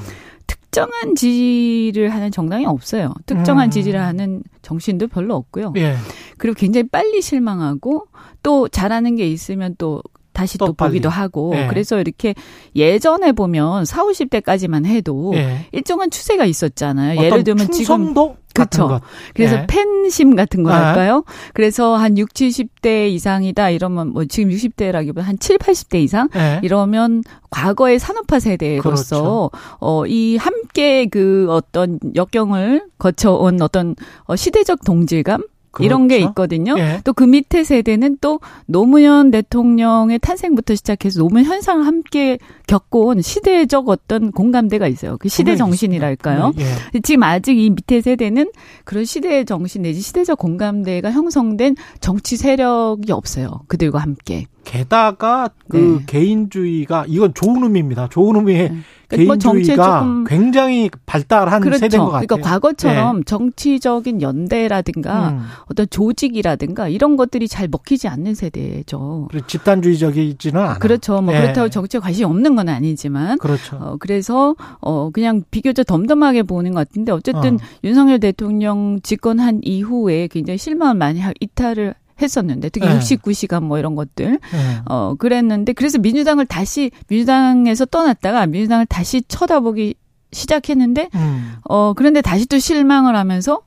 특정한 0.76 1.16
지지를 1.16 2.10
하는 2.10 2.32
정당이 2.32 2.66
없어요. 2.66 3.14
특정한 3.26 3.70
음. 3.70 3.72
지지를 3.72 4.02
하는 4.02 4.44
정신도 4.62 5.08
별로 5.08 5.36
없고요. 5.36 5.74
예. 5.78 5.96
그리고 6.38 6.56
굉장히 6.56 6.88
빨리 6.90 7.22
실망하고 7.22 8.08
또 8.44 8.68
잘하는 8.68 9.16
게 9.16 9.28
있으면 9.28 9.76
또 9.78 10.04
다시 10.36 10.58
또, 10.58 10.68
또 10.68 10.74
보기도 10.74 11.10
하고 11.10 11.54
예. 11.56 11.68
그래서 11.68 12.00
이렇게 12.00 12.36
예전에 12.76 13.32
보면 13.32 13.86
4, 13.86 14.04
50대까지만 14.04 14.86
해도 14.86 15.32
예. 15.34 15.66
일정한 15.72 16.12
추세가 16.12 16.46
있었잖아요. 16.46 17.20
예를 17.24 17.44
들면 17.44 17.72
충성도? 17.72 18.36
지금 18.36 18.46
그렇죠. 18.56 19.02
그래서 19.34 19.58
예. 19.58 19.68
팬심 19.68 20.36
같은 20.36 20.64
거랄까요? 20.64 21.24
아. 21.26 21.32
그래서 21.54 21.96
한 21.96 22.18
6, 22.18 22.34
70대 22.34 23.10
이상이다 23.10 23.70
이러면 23.70 24.10
뭐 24.10 24.26
지금 24.26 24.50
60대라기보다 24.50 25.22
한 25.22 25.38
7, 25.40 25.58
80대 25.58 25.96
이상 26.02 26.30
예. 26.36 26.60
이러면 26.64 27.24
과거의 27.50 28.00
산업화 28.00 28.40
세대로서 28.40 29.50
그렇죠. 29.50 29.52
어이 29.80 30.38
함께 30.38 31.08
그 31.08 31.48
어떤 31.50 32.00
역경을 32.16 32.84
거쳐온 32.98 33.62
어떤 33.62 33.96
어 34.26 34.36
시대적 34.36 34.84
동질감 34.86 35.44
그렇죠. 35.76 35.86
이런 35.86 36.08
게 36.08 36.18
그렇죠. 36.18 36.30
있거든요. 36.30 36.76
예. 36.80 37.02
또그 37.04 37.24
밑에 37.26 37.64
세대는 37.64 38.18
또 38.22 38.40
노무현 38.66 39.30
대통령의 39.32 40.20
탄생부터 40.20 40.76
시작해서 40.76 41.20
노무현 41.20 41.46
현상을 41.46 41.86
함께 41.86 42.40
겪어온 42.68 43.22
시대적 43.22 43.90
어떤 43.90 44.32
공감대가 44.32 44.88
있어요. 44.88 45.18
그 45.18 45.30
시대 45.30 45.56
정신이랄까요. 45.56 46.54
예. 46.58 47.00
지금 47.02 47.24
아직 47.24 47.58
이 47.58 47.70
밑에 47.70 48.02
세대는 48.02 48.52
그런 48.86 49.06
시대 49.06 49.44
정신 49.44 49.84
내지 49.84 50.02
시대적 50.02 50.40
공감대가 50.40 51.12
형성된 51.12 51.76
정치 52.00 52.38
세력이 52.38 53.12
없어요. 53.12 53.62
그들과 53.68 54.00
함께. 54.00 54.48
게다가 54.66 55.50
그 55.70 55.78
네. 55.78 56.06
개인주의가 56.08 57.06
이건 57.08 57.34
좋은 57.34 57.64
의미입니다. 57.64 58.10
좋은 58.10 58.36
의미의 58.36 58.70
네. 58.70 58.78
그러니까 59.08 59.36
개인주의가 59.36 60.02
뭐 60.02 60.24
굉장히 60.26 60.90
발달한 61.06 61.62
그렇죠. 61.62 61.80
세대인 61.80 62.04
것 62.04 62.10
같아요. 62.10 62.28
그러니까 62.28 62.50
과거처럼 62.50 63.18
네. 63.18 63.24
정치적인 63.26 64.22
연대라든가 64.22 65.30
음. 65.30 65.42
어떤 65.70 65.88
조직이라든가 65.90 66.90
이런 66.90 67.16
것들이 67.16 67.48
잘 67.48 67.68
먹히지 67.68 68.08
않는 68.08 68.34
세대죠. 68.34 69.30
집단주의적이지는 69.48 70.60
않아요. 70.60 70.80
그렇죠. 70.80 71.22
뭐 71.22 71.34
네. 71.34 71.42
그렇다고 71.42 71.70
정치에 71.70 72.00
관심이 72.00 72.26
없는 72.26 72.56
건 72.56 72.68
아니지만. 72.68 73.38
그렇죠. 73.38 73.78
어, 73.78 73.98
그래서 74.00 74.56
어 74.82 75.12
그냥 75.12 75.44
비교적 75.52 75.86
덤덤하게 75.86 76.44
보는 76.44 76.74
것 76.74 76.88
같은데 76.88 77.12
어쨌든 77.12 77.56
어. 77.56 77.58
윤석열 77.84 78.20
대통령 78.20 79.00
집권한 79.04 79.62
이후에 79.64 80.28
굉장히 80.28 80.58
실망을 80.58 80.96
많이 80.96 81.22
이탈을 81.40 81.94
했었는데 82.22 82.70
특히 82.70 82.88
네. 82.88 83.00
69시간 83.00 83.64
뭐 83.64 83.78
이런 83.78 83.96
것들 83.96 84.40
네. 84.40 84.80
어 84.86 85.16
그랬는데 85.18 85.74
그래서 85.74 85.98
민주당을 85.98 86.46
다시 86.46 86.92
민주당에서 87.08 87.86
떠났다가 87.86 88.48
민주당을 88.48 88.86
다시 88.86 89.22
쳐다보기 89.28 89.96
시작했는데 90.32 91.10
음. 91.16 91.54
어 91.64 91.94
그런데 91.94 92.22
다시 92.22 92.46
또 92.48 92.60
실망을 92.60 93.16
하면서 93.16 93.62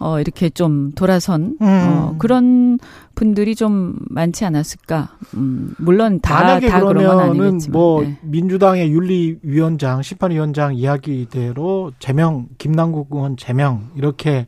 어 0.00 0.20
이렇게 0.20 0.48
좀 0.48 0.92
돌아선 0.92 1.56
음. 1.60 1.66
어 1.66 2.14
그런 2.18 2.78
분들이 3.16 3.56
좀 3.56 3.96
많지 4.08 4.44
않았을까? 4.44 5.16
음 5.34 5.74
물론 5.78 6.20
다다 6.20 6.60
그런 6.60 7.04
건 7.04 7.18
아니겠지만 7.18 7.72
뭐 7.72 8.02
네. 8.02 8.16
민주당의 8.22 8.92
윤리위원장 8.92 10.02
심판위원장 10.02 10.76
이야기대로 10.76 11.92
제명 11.98 12.46
김남국 12.58 13.08
의원 13.10 13.36
제명 13.36 13.90
이렇게 13.96 14.46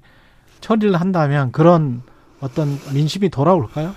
처리를 0.61 1.01
한다면 1.01 1.51
그런 1.51 2.03
어떤 2.40 2.78
민심이 2.92 3.28
돌아올까요? 3.28 3.94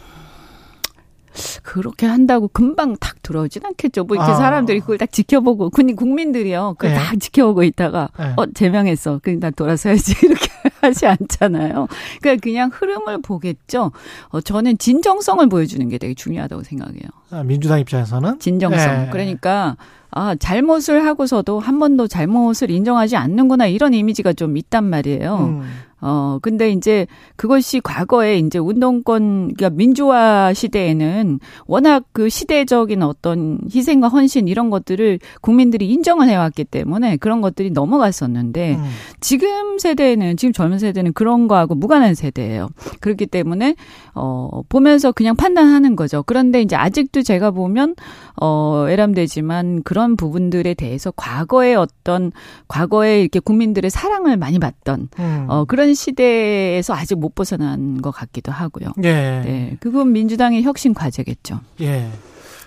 그렇게 1.64 2.06
한다고 2.06 2.48
금방 2.48 2.96
탁 2.98 3.22
들어오진 3.24 3.66
않겠죠. 3.66 4.04
뭐 4.04 4.16
이렇게 4.16 4.32
아. 4.32 4.36
사람들이 4.36 4.82
그걸 4.82 4.98
딱 4.98 5.12
지켜보고, 5.12 5.70
국민들이요. 5.72 6.76
그걸 6.78 6.96
네. 6.96 7.00
딱 7.02 7.20
지켜보고 7.20 7.64
있다가, 7.64 8.10
네. 8.20 8.34
어, 8.38 8.46
제명했어. 8.54 9.20
그러니까 9.24 9.50
돌아서야지. 9.50 10.14
이렇게 10.26 10.48
하지 10.82 11.08
않잖아요. 11.08 11.88
그러니까 12.22 12.42
그냥 12.44 12.70
흐름을 12.72 13.22
보겠죠. 13.22 13.92
어, 14.30 14.42
저는 14.42 14.78
진정성을 14.78 15.48
보여주는 15.50 15.88
게 15.90 15.98
되게 15.98 16.14
중요하다고 16.14 16.64
생각해요. 16.64 17.10
아, 17.32 17.44
민주당 17.44 17.80
입장에서는? 17.80 18.40
진정성. 18.40 19.06
네. 19.06 19.10
그러니까, 19.12 19.78
아, 20.12 20.36
잘못을 20.36 21.06
하고서도 21.06 21.60
한 21.60 21.80
번도 21.80 22.08
잘못을 22.08 22.70
인정하지 22.70 23.16
않는구나 23.16 23.66
이런 23.66 23.96
이미지가 23.96 24.34
좀 24.34 24.58
있단 24.58 24.84
말이에요. 24.84 25.38
음. 25.38 25.64
어, 26.06 26.38
근데 26.42 26.70
이제 26.70 27.08
그것이 27.38 27.80
과거에 27.80 28.38
이제 28.38 28.60
운동권, 28.60 29.54
그러니까 29.56 29.70
민주화 29.70 30.54
시대에는 30.54 31.40
워낙 31.66 32.04
그 32.12 32.28
시대적인 32.28 33.02
어떤 33.04 33.60
희생과 33.74 34.10
헌신 34.10 34.50
이런 34.50 34.70
것들을 34.70 35.20
국민들이 35.40 35.90
인정을 35.90 36.28
해왔기 36.28 36.66
때문에 36.66 37.16
그런 37.18 37.40
것들이 37.40 37.72
넘어갔었는데 37.72 38.76
음. 38.76 38.84
지금 39.22 39.80
세대는, 39.80 40.36
지금 40.36 40.52
젊은 40.52 40.78
세대는 40.78 41.14
그런 41.14 41.48
거하고 41.48 41.74
무관한 41.74 42.16
세대예요. 42.16 42.68
그렇기 43.00 43.28
때문에, 43.28 43.76
어, 44.14 44.62
보면서 44.68 45.14
그냥 45.14 45.38
판단하는 45.38 45.96
거죠. 45.96 46.22
그런데 46.24 46.62
이제 46.62 46.76
아직도 46.76 47.22
제가 47.22 47.52
보면, 47.52 47.96
어, 48.42 48.88
애람되지만 48.90 49.84
그런 49.84 50.18
부분들에 50.18 50.74
대해서 50.74 51.12
과거의 51.16 51.76
어떤, 51.76 52.34
과거에 52.68 53.22
이렇게 53.22 53.40
국민들의 53.40 53.90
사랑을 53.90 54.36
많이 54.36 54.60
받던, 54.60 55.08
음. 55.20 55.46
어, 55.48 55.64
그런 55.64 55.93
시대에서 55.94 56.94
아직 56.94 57.16
못 57.16 57.36
벗어난 57.36 58.02
것 58.02 58.12
같기도 58.12 58.52
하고요. 58.52 58.90
예. 59.04 59.12
네. 59.12 59.78
그건 59.80 60.12
민주당의 60.12 60.64
혁신 60.64 60.94
과제겠죠. 60.94 61.60
예. 61.82 62.10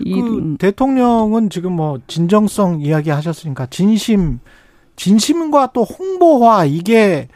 이, 0.00 0.21
그 0.21 0.38
음. 0.38 0.56
대통령은 0.59 1.50
지금 1.50 1.73
뭐 1.73 1.99
진정성 2.06 2.80
이야기 2.80 3.11
하셨으니까 3.11 3.66
진심, 3.66 4.40
진심과 4.97 5.71
또 5.73 5.85
홍보화 5.85 6.66
이게 6.66 7.28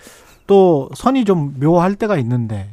또 0.46 0.90
선이 0.94 1.24
좀 1.24 1.54
묘할 1.58 1.94
때가 1.94 2.18
있는데. 2.18 2.70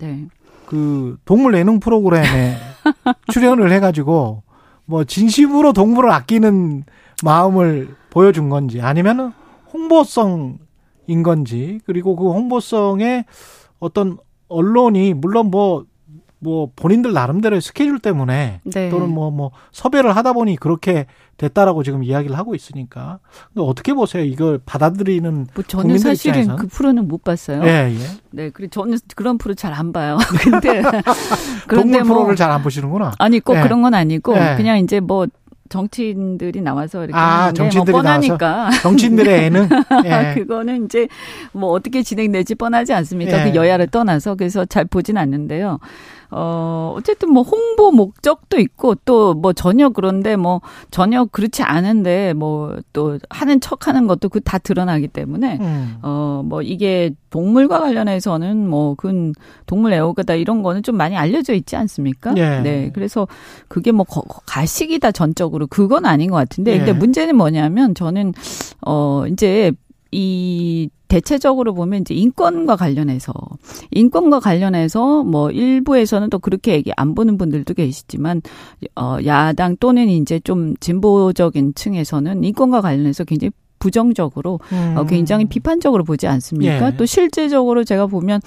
네. 0.00 0.26
그 0.66 1.18
동물 1.24 1.54
예능 1.54 1.80
프로그램에 1.80 2.56
출연을 3.32 3.72
해가지고 3.72 4.44
뭐 4.84 5.04
진심으로 5.04 5.72
동물을 5.72 6.10
아끼는 6.10 6.84
마음을 7.24 7.94
보여준 8.10 8.48
건지 8.48 8.80
아니면은 8.80 9.32
홍보성 9.72 10.58
인 11.10 11.24
건지 11.24 11.80
그리고 11.86 12.14
그 12.14 12.30
홍보성에 12.30 13.24
어떤 13.80 14.16
언론이 14.48 15.14
물론 15.14 15.50
뭐뭐 15.50 16.70
본인들 16.76 17.12
나름대로의 17.12 17.60
스케줄 17.60 17.98
때문에 17.98 18.60
네. 18.62 18.90
또는 18.90 19.08
뭐뭐 19.10 19.30
뭐 19.32 19.50
섭외를 19.72 20.14
하다 20.14 20.34
보니 20.34 20.54
그렇게 20.56 21.06
됐다라고 21.36 21.82
지금 21.82 22.04
이야기를 22.04 22.36
하고 22.36 22.54
있으니까 22.54 23.18
근데 23.48 23.66
어떻게 23.66 23.92
보세요? 23.94 24.22
이걸 24.22 24.60
받아들이는 24.64 25.46
뭐 25.52 25.64
저는 25.66 25.98
사실은 25.98 26.42
입장에서는? 26.42 26.56
그 26.56 26.66
프로는 26.68 27.08
못 27.08 27.24
봤어요. 27.24 27.62
예, 27.64 27.90
예. 27.92 27.98
네, 28.30 28.50
그리고 28.50 28.70
저는 28.70 28.98
그런 29.16 29.36
프로 29.38 29.54
잘 29.54 29.72
안 29.72 29.92
봐요. 29.92 30.18
근데 30.44 30.82
그런데 31.66 31.98
동물 31.98 32.04
뭐 32.04 32.16
프로를 32.18 32.36
잘안 32.36 32.62
보시는구나. 32.62 33.12
아니 33.18 33.40
꼭 33.40 33.56
예. 33.56 33.62
그런 33.62 33.82
건 33.82 33.94
아니고 33.94 34.36
예. 34.36 34.54
그냥 34.56 34.78
이제 34.78 35.00
뭐 35.00 35.26
정치인들이 35.70 36.60
나와서 36.60 37.04
이렇게 37.04 37.16
아, 37.16 37.44
뭐 37.44 37.52
정치인들이 37.54 37.92
뭐 37.92 38.02
뻔하니까 38.02 38.70
정치인들의 38.82 39.44
애는 39.46 39.68
예. 40.04 40.34
그거는 40.34 40.84
이제 40.84 41.08
뭐 41.52 41.70
어떻게 41.70 42.02
진행될지 42.02 42.56
뻔하지 42.56 42.92
않습니까? 42.92 43.46
예. 43.46 43.50
그 43.50 43.56
여야를 43.56 43.86
떠나서 43.86 44.34
그래서 44.34 44.64
잘 44.66 44.84
보진 44.84 45.16
않는데요. 45.16 45.78
어, 46.30 46.94
어쨌든 46.96 47.32
뭐 47.32 47.42
홍보 47.42 47.90
목적도 47.92 48.58
있고 48.60 48.94
또 49.04 49.34
뭐 49.34 49.52
전혀 49.52 49.88
그런데 49.90 50.36
뭐 50.36 50.60
전혀 50.90 51.24
그렇지 51.24 51.62
않은데 51.62 52.32
뭐 52.34 52.76
또 52.92 53.18
하는 53.30 53.60
척 53.60 53.86
하는 53.86 54.06
것도 54.06 54.28
그 54.28 54.40
다 54.40 54.58
드러나기 54.58 55.06
때문에 55.08 55.58
음. 55.60 55.96
어, 56.02 56.42
뭐 56.44 56.62
이게 56.62 57.10
동물과 57.30 57.78
관련해서는 57.80 58.68
뭐그 58.68 59.32
동물 59.66 59.92
애호가다 59.92 60.34
이런 60.34 60.62
거는 60.62 60.82
좀 60.82 60.96
많이 60.96 61.16
알려져 61.16 61.54
있지 61.54 61.76
않습니까? 61.76 62.32
예. 62.36 62.60
네. 62.60 62.90
그래서 62.94 63.28
그게 63.68 63.92
뭐 63.92 64.04
가식이다 64.46 65.12
전적으로 65.12 65.66
그건 65.66 66.06
아닌 66.06 66.30
것 66.30 66.36
같은데 66.36 66.76
근데 66.78 66.90
예. 66.90 66.94
문제는 66.94 67.36
뭐냐면 67.36 67.94
저는 67.94 68.32
어, 68.86 69.24
이제 69.30 69.72
이 70.12 70.88
대체적으로 71.10 71.74
보면 71.74 72.02
이제 72.02 72.14
인권과 72.14 72.76
관련해서 72.76 73.32
인권과 73.90 74.38
관련해서 74.38 75.24
뭐 75.24 75.50
일부에서는 75.50 76.30
또 76.30 76.38
그렇게 76.38 76.72
얘기 76.72 76.92
안 76.96 77.16
보는 77.16 77.36
분들도 77.36 77.74
계시지만 77.74 78.42
어 78.94 79.18
야당 79.26 79.76
또는 79.80 80.08
이제 80.08 80.38
좀 80.38 80.76
진보적인 80.76 81.74
층에서는 81.74 82.44
인권과 82.44 82.80
관련해서 82.80 83.24
굉장히 83.24 83.50
부정적으로 83.80 84.52
어, 84.52 84.58
음. 84.72 84.94
어, 84.96 85.04
굉장히 85.04 85.46
비판적으로 85.46 86.04
보지 86.04 86.28
않습니까? 86.28 86.86
예. 86.88 86.96
또 86.96 87.06
실제적으로 87.06 87.82
제가 87.82 88.06
보면 88.06 88.40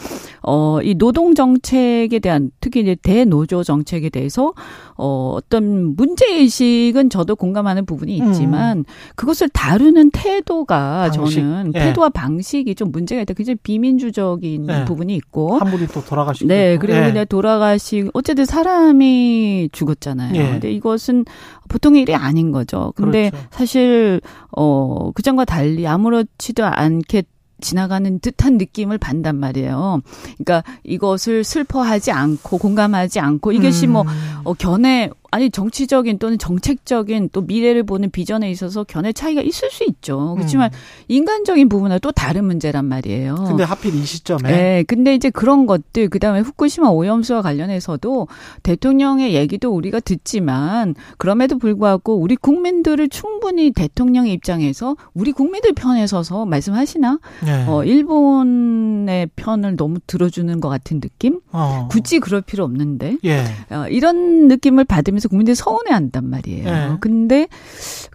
어, 0.44 0.80
이 0.82 0.96
노동 0.96 1.34
정책에 1.36 2.20
대한 2.20 2.52
특히 2.62 2.82
이제 2.82 2.96
대노조 3.02 3.64
정책에 3.64 4.10
대해서 4.10 4.54
어, 4.96 5.34
어떤 5.36 5.96
문제 5.96 6.26
의식은 6.28 7.10
저도 7.10 7.36
공감하는 7.36 7.86
부분이 7.86 8.16
있지만 8.16 8.80
음. 8.80 8.84
그것을 9.16 9.50
다루는 9.50 10.12
태도가 10.12 11.10
방식? 11.14 11.42
저는 11.42 11.72
예. 11.76 11.80
태도와 11.80 12.10
방식이 12.10 12.76
좀 12.76 12.92
문제가 12.92 13.24
있다. 13.24 13.34
굉장히 13.34 13.58
비민주적인 13.64 14.68
예. 14.70 14.86
부분이 14.86 15.16
있고 15.16 15.58
한 15.58 15.72
분이 15.72 15.88
또 15.88 16.06
돌아가시고 16.06 16.48
네 16.48 16.78
그리고 16.78 17.00
예. 17.00 17.06
그냥 17.06 17.26
돌아가시 17.28 18.08
어쨌든 18.14 18.46
사람이 18.46 19.70
죽었잖아요. 19.72 20.36
예. 20.36 20.52
근데 20.52 20.72
이것은 20.72 21.26
보통의 21.70 22.04
일이 22.04 22.14
아닌 22.14 22.52
거죠. 22.52 22.94
근데 22.96 23.32
그렇죠. 23.32 23.48
사실 23.50 24.22
어 24.52 25.12
그 25.16 25.23
전과 25.24 25.46
달리 25.46 25.88
아무렇지도 25.88 26.64
않게 26.66 27.24
지나가는 27.62 28.20
듯한 28.20 28.58
느낌을 28.58 28.98
받단 28.98 29.40
말이에요. 29.40 30.02
그러니까 30.38 30.64
이것을 30.84 31.44
슬퍼하지 31.44 32.12
않고 32.12 32.58
공감하지 32.58 33.20
않고 33.20 33.54
이것이 33.54 33.88
뭐, 33.88 34.02
음. 34.04 34.08
뭐 34.44 34.52
어, 34.52 34.54
견해 34.54 35.10
아니 35.34 35.50
정치적인 35.50 36.20
또는 36.20 36.38
정책적인 36.38 37.30
또 37.32 37.42
미래를 37.42 37.82
보는 37.82 38.12
비전에 38.12 38.52
있어서 38.52 38.84
견해 38.84 39.14
차이가 39.14 39.42
있을 39.42 39.72
수 39.72 39.84
있죠. 39.84 40.36
그렇지만 40.36 40.70
음. 40.72 40.78
인간적인 41.08 41.70
부분은 41.70 41.98
또 42.04 42.12
다른 42.12 42.46
문제란 42.46 42.86
말이에요. 42.86 43.34
근데 43.48 43.64
하필 43.64 43.96
이 43.96 44.06
시점에. 44.06 44.44
네. 44.44 44.84
근데 44.84 45.16
이제 45.16 45.32
그런 45.32 45.66
것들 45.66 46.10
그다음에 46.10 46.42
후쿠시마 46.42 46.90
오염수와 46.90 47.42
관련해서도 47.42 48.28
대통령의 48.62 49.34
얘기도 49.34 49.72
우리가 49.72 50.02
듣지만 50.02 50.94
그럼에도 51.18 51.58
불구하고 51.58 52.16
우리 52.16 52.36
국민들을 52.36 53.10
충분히 53.10 53.72
대통령의 53.72 54.34
입장에서 54.34 54.96
우리 55.16 55.32
국민들 55.32 55.74
편에 55.74 56.06
서서 56.06 56.46
말씀하시나? 56.46 57.20
네. 57.44 57.66
어 57.68 57.84
일본의 57.84 59.32
편을 59.36 59.78
너무 59.78 59.98
들어주는 60.06 60.60
것 60.60 60.70
같은 60.70 61.02
느낌? 61.02 61.40
어. 61.52 61.88
굳이 61.90 62.20
그럴 62.20 62.42
필요 62.42 62.64
없는데. 62.66 63.18
예. 63.26 63.46
어, 63.72 63.88
이런 63.90 64.48
느낌을 64.48 64.84
받으면서 64.84 65.23
그래서 65.24 65.30
국민들이 65.30 65.56
서운해한단 65.56 66.30
말이에요. 66.30 66.64
네. 66.66 66.98
근데 67.00 67.48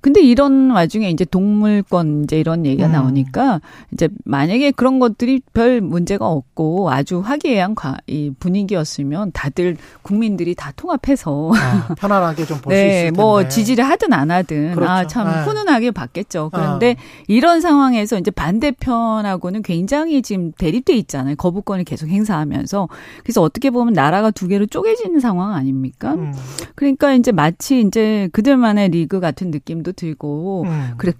근데 0.01 0.21
이런 0.21 0.71
와중에 0.71 1.11
이제 1.11 1.25
동물권 1.25 2.25
이제 2.25 2.39
이런 2.39 2.67
얘기가 2.67 2.87
음. 2.87 2.93
나오니까 2.93 3.61
이제 3.93 4.09
만약에 4.25 4.71
그런 4.73 4.99
것들이 4.99 5.41
별 5.55 5.81
문제가 5.81 6.27
없고 6.27 6.91
아주 6.91 7.21
화기애애한 7.21 7.75
이 8.07 8.33
분위기였으면 8.39 9.33
다들 9.33 9.77
국민들이 10.03 10.55
다 10.55 10.73
통합해서 10.77 11.51
아, 11.55 11.95
편안하게 11.95 12.45
좀 12.45 12.59
볼수 12.59 12.69
네, 12.77 12.87
있을 12.89 13.05
텐데. 13.07 13.21
뭐 13.21 13.49
지지를 13.49 13.85
하든 13.85 14.13
안 14.13 14.31
하든 14.31 14.75
그렇죠. 14.75 14.91
아참 14.91 15.29
네. 15.29 15.43
훈훈하게 15.45 15.91
봤겠죠. 15.93 16.51
그런데 16.53 16.97
아. 16.99 17.23
이런 17.27 17.61
상황에서 17.61 18.19
이제 18.19 18.31
반대편하고는 18.31 19.63
굉장히 19.63 20.23
지금 20.23 20.53
대립돼 20.53 20.95
있잖아요. 20.97 21.37
거부권을 21.37 21.85
계속 21.85 22.09
행사하면서 22.09 22.89
그래서 23.23 23.43
어떻게 23.43 23.71
보면 23.71 23.95
나라가 23.95 24.31
두 24.31 24.49
개로 24.49 24.67
쪼개지는 24.67 25.21
상황 25.21 25.55
아닙니까? 25.55 26.15
음. 26.15 26.35
그러니까 26.75 26.98
그러니까 26.99 27.19
이제 27.19 27.33
마치 27.33 27.81
이제 27.81 28.29
그들만의 28.33 28.91
리그 28.91 29.21
같은 29.21 29.51
느낌도 29.51 29.93
들고 29.93 30.65
음. 30.67 30.95
그래 30.99 31.13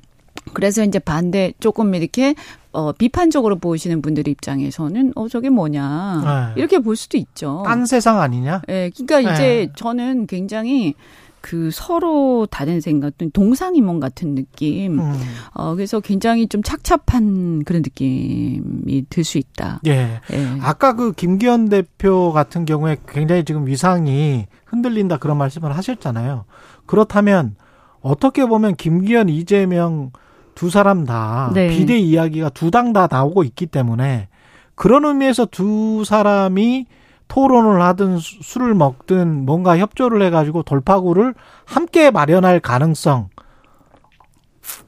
그래서 0.53 0.83
이제 0.83 0.99
반대 0.99 1.53
조금 1.61 1.95
이렇게 1.95 2.35
어 2.73 2.93
비판적으로 2.93 3.59
보시는 3.59 4.03
분들 4.03 4.29
입장에서는 4.29 5.13
어 5.15 5.29
저게 5.29 5.51
뭐냐 5.51 6.53
네. 6.55 6.61
이렇게 6.61 6.79
볼 6.79 6.97
수도 6.97 7.17
있죠. 7.17 7.63
딴 7.67 7.87
세상 7.87 8.21
아니냐? 8.21 8.63
예. 8.69 8.73
네, 8.73 8.91
그러니까 8.91 9.33
이제 9.33 9.43
네. 9.43 9.73
저는 9.75 10.27
굉장히 10.27 10.95
그 11.41 11.71
서로 11.73 12.47
다른 12.51 12.81
생각, 12.81 13.13
동상이몽 13.33 14.01
같은 14.01 14.35
느낌. 14.35 14.99
음. 14.99 15.13
어, 15.55 15.75
그래서 15.75 16.01
굉장히 16.01 16.47
좀 16.49 16.63
착잡한 16.63 17.65
그런 17.65 17.83
느낌이 17.83 19.05
들 19.11 19.25
수 19.25 19.39
있다. 19.39 19.81
예. 19.87 20.21
예. 20.33 20.47
아까 20.61 20.95
그 20.95 21.13
김기현 21.13 21.69
대표 21.69 22.33
같은 22.33 22.65
경우에 22.65 22.97
굉장히 23.09 23.45
지금 23.45 23.67
위상이 23.67 24.47
흔들린다 24.67 25.19
그런 25.19 25.37
말씀을 25.39 25.77
하셨잖아요. 25.77 26.45
그렇다면 26.87 27.57
어떻게 28.01 28.47
보면 28.47 28.77
김기현, 28.77 29.29
이재명 29.29 30.13
두 30.55 30.71
사람 30.71 31.05
다 31.05 31.51
네. 31.55 31.69
비대 31.69 31.99
이야기가 31.99 32.51
두 32.51 32.71
당 32.71 32.93
다 32.93 33.07
나오고 33.11 33.45
있기 33.45 33.67
때문에 33.67 34.29
그런 34.75 35.05
의미에서 35.05 35.47
두 35.47 36.05
사람이 36.05 36.87
토론을 37.29 37.81
하든 37.83 38.19
술을 38.19 38.75
먹든 38.75 39.45
뭔가 39.45 39.79
협조를 39.79 40.23
해가지고 40.23 40.63
돌파구를 40.63 41.35
함께 41.65 42.11
마련할 42.11 42.61
가능성. 42.61 43.29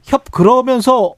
협 0.03 0.31
그러면서 0.31 1.13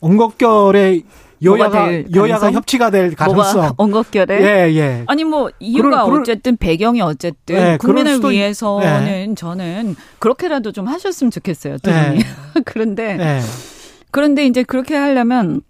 엉겁결에 0.00 1.02
여야가 1.42 2.14
여야가 2.14 2.52
협치가 2.52 2.90
될 2.90 3.14
가능성. 3.14 3.74
엉겁결에. 3.78 4.40
예, 4.40 4.74
예. 4.74 5.04
아니 5.06 5.24
뭐 5.24 5.50
이유가 5.60 6.04
그럴, 6.04 6.20
어쨌든 6.20 6.56
배경이 6.56 7.00
어쨌든 7.00 7.56
예, 7.56 7.76
국민을 7.78 8.20
위해서는 8.22 9.30
예. 9.30 9.34
저는 9.34 9.96
그렇게라도 10.18 10.72
좀 10.72 10.86
하셨으면 10.88 11.30
좋겠어요. 11.30 11.78
두 11.78 11.90
분이. 11.90 12.18
예. 12.18 12.24
그런데 12.64 13.16
예. 13.20 13.40
그런데 14.10 14.46
이제 14.46 14.62
그렇게 14.62 14.94
하려면 14.96 15.62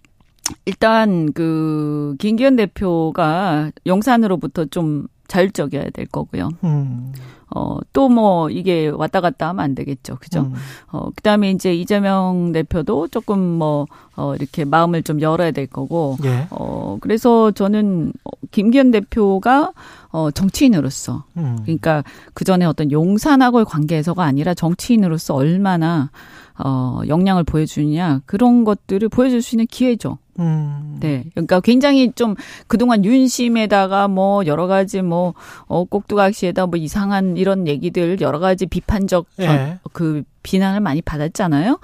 일단 0.66 1.32
그 1.32 2.16
김기현 2.18 2.56
대표가 2.56 3.70
용산으로부터 3.86 4.66
좀 4.66 5.06
자율적이어야 5.28 5.90
될 5.90 6.06
거고요. 6.06 6.50
음. 6.64 7.12
어, 7.56 7.78
또 7.92 8.08
뭐 8.08 8.50
이게 8.50 8.88
왔다 8.88 9.20
갔다 9.20 9.48
하면 9.48 9.64
안 9.64 9.74
되겠죠. 9.74 10.16
그죠? 10.20 10.40
음. 10.40 10.54
어, 10.88 11.08
그 11.14 11.22
다음에 11.22 11.50
이제 11.50 11.72
이재명 11.74 12.52
대표도 12.52 13.08
조금 13.08 13.38
뭐, 13.40 13.86
어, 14.16 14.34
이렇게 14.34 14.64
마음을 14.64 15.02
좀 15.02 15.20
열어야 15.20 15.52
될 15.52 15.66
거고. 15.66 16.16
예. 16.24 16.46
어, 16.50 16.98
그래서 17.00 17.50
저는 17.52 18.12
김기현 18.50 18.90
대표가 18.90 19.72
어, 20.10 20.30
정치인으로서. 20.30 21.24
음. 21.36 21.58
그러니까 21.62 22.02
그 22.34 22.44
전에 22.44 22.64
어떤 22.64 22.90
용산하고의 22.90 23.64
관계에서가 23.66 24.22
아니라 24.24 24.52
정치인으로서 24.54 25.34
얼마나 25.34 26.10
어, 26.58 27.00
역량을 27.06 27.44
보여주느냐. 27.44 28.20
그런 28.26 28.64
것들을 28.64 29.08
보여줄 29.08 29.42
수 29.42 29.54
있는 29.54 29.66
기회죠. 29.66 30.18
음. 30.38 30.96
네. 31.00 31.24
그러니까 31.34 31.60
굉장히 31.60 32.12
좀 32.12 32.34
그동안 32.66 33.04
윤심에다가 33.04 34.08
뭐 34.08 34.44
여러 34.46 34.66
가지 34.66 35.02
뭐, 35.02 35.34
어, 35.66 35.84
꼭두각시에다 35.84 36.66
뭐 36.66 36.78
이상한 36.78 37.36
이런 37.36 37.66
얘기들 37.68 38.20
여러 38.20 38.38
가지 38.38 38.66
비판적 38.66 39.26
예. 39.40 39.78
그 39.92 40.22
비난을 40.42 40.80
많이 40.80 41.02
받았잖아요. 41.02 41.78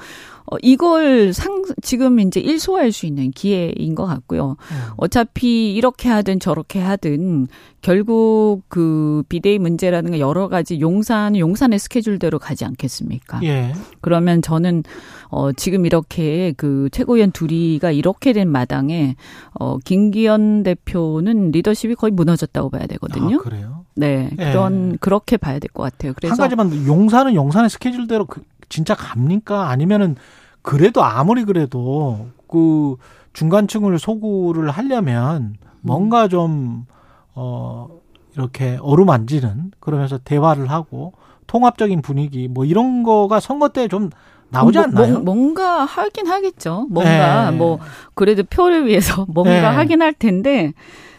어, 0.53 0.57
이걸 0.63 1.33
상, 1.33 1.63
지금 1.81 2.19
이제 2.19 2.41
일소할 2.41 2.91
수 2.91 3.07
있는 3.07 3.31
기회인 3.31 3.95
것 3.95 4.05
같고요. 4.07 4.57
음. 4.59 4.77
어차피 4.97 5.73
이렇게 5.75 6.09
하든 6.09 6.41
저렇게 6.41 6.81
하든 6.81 7.47
결국 7.83 8.63
그 8.69 9.23
비대위 9.29 9.59
문제라는 9.61 10.11
게 10.11 10.19
여러 10.19 10.49
가지 10.49 10.81
용산, 10.81 11.37
용산의 11.39 11.79
스케줄대로 11.79 12.39
가지 12.41 12.65
않겠습니까? 12.65 13.41
예. 13.45 13.73
그러면 14.01 14.43
저는 14.43 14.83
어, 15.29 15.53
지금 15.53 15.87
이렇게 15.87 16.53
그 16.57 16.89
최고위원 16.91 17.31
둘이가 17.31 17.93
이렇게 17.93 18.33
된 18.33 18.49
마당에 18.51 19.15
어, 19.55 19.79
김기현 19.79 20.65
대표는 20.65 21.53
리더십이 21.53 21.95
거의 21.95 22.11
무너졌다고 22.11 22.71
봐야 22.71 22.87
되거든요. 22.89 23.37
아, 23.37 23.43
그래요? 23.43 23.85
네. 23.95 24.31
그런, 24.37 24.93
예. 24.95 24.97
그렇게 25.01 25.37
봐야 25.37 25.59
될 25.61 25.71
것 25.73 25.85
같아요. 25.85 26.13
그래서. 26.17 26.33
한 26.33 26.39
가지만 26.39 26.87
용산은 26.87 27.35
용산의 27.35 27.71
스케줄대로 27.71 28.27
그 28.27 28.43
진짜 28.69 28.95
갑니까? 28.95 29.69
아니면은 29.69 30.17
그래도 30.63 31.03
아무리 31.03 31.45
그래도 31.45 32.27
그 32.49 32.97
중간층을 33.33 33.99
소구를 33.99 34.71
하려면 34.71 35.55
뭔가 35.81 36.29
좀, 36.29 36.87
어, 37.35 37.89
이렇게 38.35 38.79
어루만지는 38.81 39.73
그러면서 39.81 40.19
대화를 40.19 40.71
하고 40.71 41.13
통합적인 41.47 42.03
분위기 42.03 42.49
뭐 42.49 42.65
이런 42.65 43.03
거가 43.03 43.41
선거 43.41 43.69
때 43.71 43.89
좀 43.89 44.11
나오지 44.51 44.79
뭐, 44.79 44.87
않나요? 44.87 45.13
뭐, 45.21 45.35
뭔가 45.35 45.85
하긴 45.85 46.27
하겠죠. 46.27 46.87
뭔가 46.91 47.51
네. 47.51 47.57
뭐 47.57 47.79
그래도 48.15 48.43
표를 48.45 48.87
위해서 48.87 49.25
뭔가 49.31 49.71
네. 49.71 49.77
하긴 49.77 50.03
할 50.03 50.13
텐데 50.13 50.73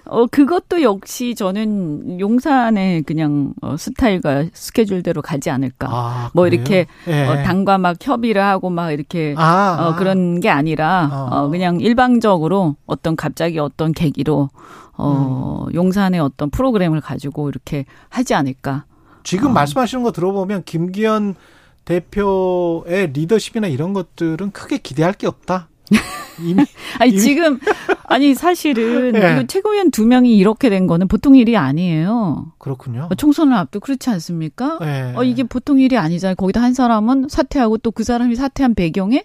어, 0.05 0.25
그것도 0.25 0.81
역시 0.81 1.35
저는 1.35 2.19
용산의 2.19 3.03
그냥 3.03 3.53
어, 3.61 3.77
스타일과 3.77 4.45
스케줄대로 4.53 5.21
가지 5.21 5.49
않을까. 5.49 5.87
아, 5.89 6.31
뭐 6.33 6.47
이렇게 6.47 6.87
예. 7.07 7.27
어, 7.27 7.43
당과 7.43 7.77
막 7.77 7.97
협의를 8.01 8.41
하고 8.41 8.69
막 8.69 8.91
이렇게 8.91 9.35
아, 9.37 9.77
어, 9.79 9.95
그런 9.95 10.39
게 10.39 10.49
아니라 10.49 11.09
어. 11.11 11.35
어, 11.35 11.49
그냥 11.49 11.79
일방적으로 11.79 12.75
어떤 12.85 13.15
갑자기 13.15 13.59
어떤 13.59 13.93
계기로 13.93 14.49
어, 14.93 15.65
음. 15.67 15.73
용산의 15.73 16.19
어떤 16.19 16.49
프로그램을 16.49 17.01
가지고 17.01 17.49
이렇게 17.49 17.85
하지 18.09 18.33
않을까. 18.33 18.85
지금 19.23 19.49
어. 19.49 19.53
말씀하시는 19.53 20.03
거 20.03 20.11
들어보면 20.11 20.63
김기현 20.65 21.35
대표의 21.85 23.11
리더십이나 23.13 23.67
이런 23.67 23.93
것들은 23.93 24.51
크게 24.51 24.77
기대할 24.77 25.13
게 25.13 25.27
없다. 25.27 25.67
이미 26.41 26.63
아니 26.99 27.11
이미. 27.11 27.19
지금 27.19 27.59
아니 28.07 28.33
사실은 28.33 29.11
네. 29.13 29.45
최고위원 29.47 29.91
두 29.91 30.05
명이 30.05 30.35
이렇게 30.37 30.69
된 30.69 30.87
거는 30.87 31.07
보통 31.07 31.35
일이 31.35 31.57
아니에요. 31.57 32.53
그렇군요. 32.57 33.07
어, 33.11 33.15
총선을 33.15 33.53
앞두 33.53 33.79
그렇지 33.79 34.09
않습니까? 34.09 34.77
네. 34.79 35.13
어 35.15 35.23
이게 35.23 35.43
보통 35.43 35.79
일이 35.79 35.97
아니잖아요. 35.97 36.35
거기다 36.35 36.61
한 36.61 36.73
사람은 36.73 37.27
사퇴하고 37.29 37.77
또 37.79 37.91
그 37.91 38.03
사람이 38.03 38.35
사퇴한 38.35 38.73
배경에 38.73 39.23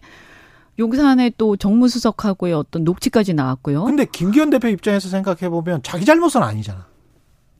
용산에 0.78 1.30
또 1.38 1.56
정무수석하고의 1.56 2.52
어떤 2.52 2.84
녹취까지 2.84 3.32
나왔고요. 3.32 3.84
근데 3.84 4.04
김기현 4.04 4.50
대표 4.50 4.68
입장에서 4.68 5.08
생각해 5.08 5.48
보면 5.48 5.80
자기 5.82 6.04
잘못은 6.04 6.42
아니잖아. 6.42 6.86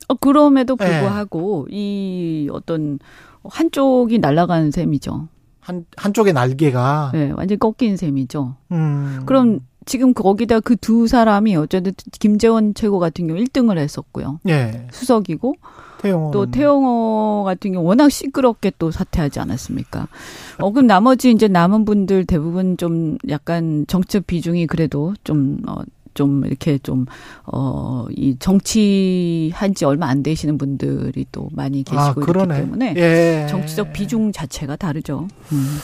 어, 0.09 0.13
그럼에도 0.15 0.75
불구하고 0.75 1.67
네. 1.69 1.75
이 1.75 2.49
어떤 2.51 2.99
한쪽이 3.43 4.19
날아가는 4.19 4.69
셈이죠. 4.71 5.27
한 5.67 5.85
한쪽의 5.97 6.31
날개가 6.31 7.11
네, 7.13 7.31
완전 7.35 7.59
꺾인 7.59 7.97
셈이죠. 7.97 8.55
음. 8.71 9.23
그럼 9.25 9.59
지금 9.85 10.13
거기다 10.13 10.61
그 10.61 10.75
두 10.77 11.07
사람이 11.07 11.55
어쨌든 11.57 11.91
김재원 12.19 12.73
최고 12.73 12.99
같은 12.99 13.27
경우 13.27 13.39
1등을 13.39 13.77
했었고요. 13.77 14.39
예. 14.47 14.87
수석이고 14.91 15.55
태영호 16.01 16.31
또 16.31 16.45
태영호 16.51 17.43
같은 17.45 17.73
경우 17.73 17.85
워낙 17.85 18.09
시끄럽게 18.09 18.71
또 18.79 18.91
사퇴하지 18.91 19.39
않았습니까? 19.41 20.07
어 20.59 20.71
그럼 20.71 20.87
나머지 20.87 21.31
이제 21.31 21.47
남은 21.49 21.83
분들 21.85 22.25
대부분 22.25 22.77
좀 22.77 23.17
약간 23.29 23.85
정책 23.87 24.25
비중이 24.27 24.67
그래도 24.67 25.13
좀 25.25 25.59
어, 25.67 25.81
좀 26.17 26.43
이렇게 26.45 26.79
좀, 26.79 27.05
어, 27.45 28.07
이 28.09 28.35
정치한 28.39 29.75
지 29.75 29.85
얼마 29.85 30.07
안 30.07 30.23
되시는 30.23 30.57
분들이 30.57 31.25
또 31.31 31.47
많이 31.53 31.83
계시고 31.83 32.01
아, 32.01 32.15
있기 32.17 32.33
때문에 32.33 32.93
예. 32.97 33.47
정치적 33.47 33.93
비중 33.93 34.31
자체가 34.31 34.75
다르죠. 34.75 35.27
음. 35.51 35.77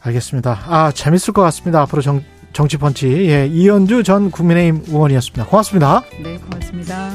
알겠습니다. 0.00 0.60
아, 0.66 0.92
재밌을 0.92 1.34
것 1.34 1.42
같습니다. 1.42 1.82
앞으로 1.82 2.02
정, 2.02 2.22
정치 2.52 2.76
펀치. 2.76 3.08
예, 3.08 3.46
이현주 3.46 4.04
전 4.04 4.30
국민의힘 4.30 4.84
의원이었습니다. 4.86 5.46
고맙습니다. 5.46 6.02
네, 6.22 6.38
고맙습니다. 6.38 7.10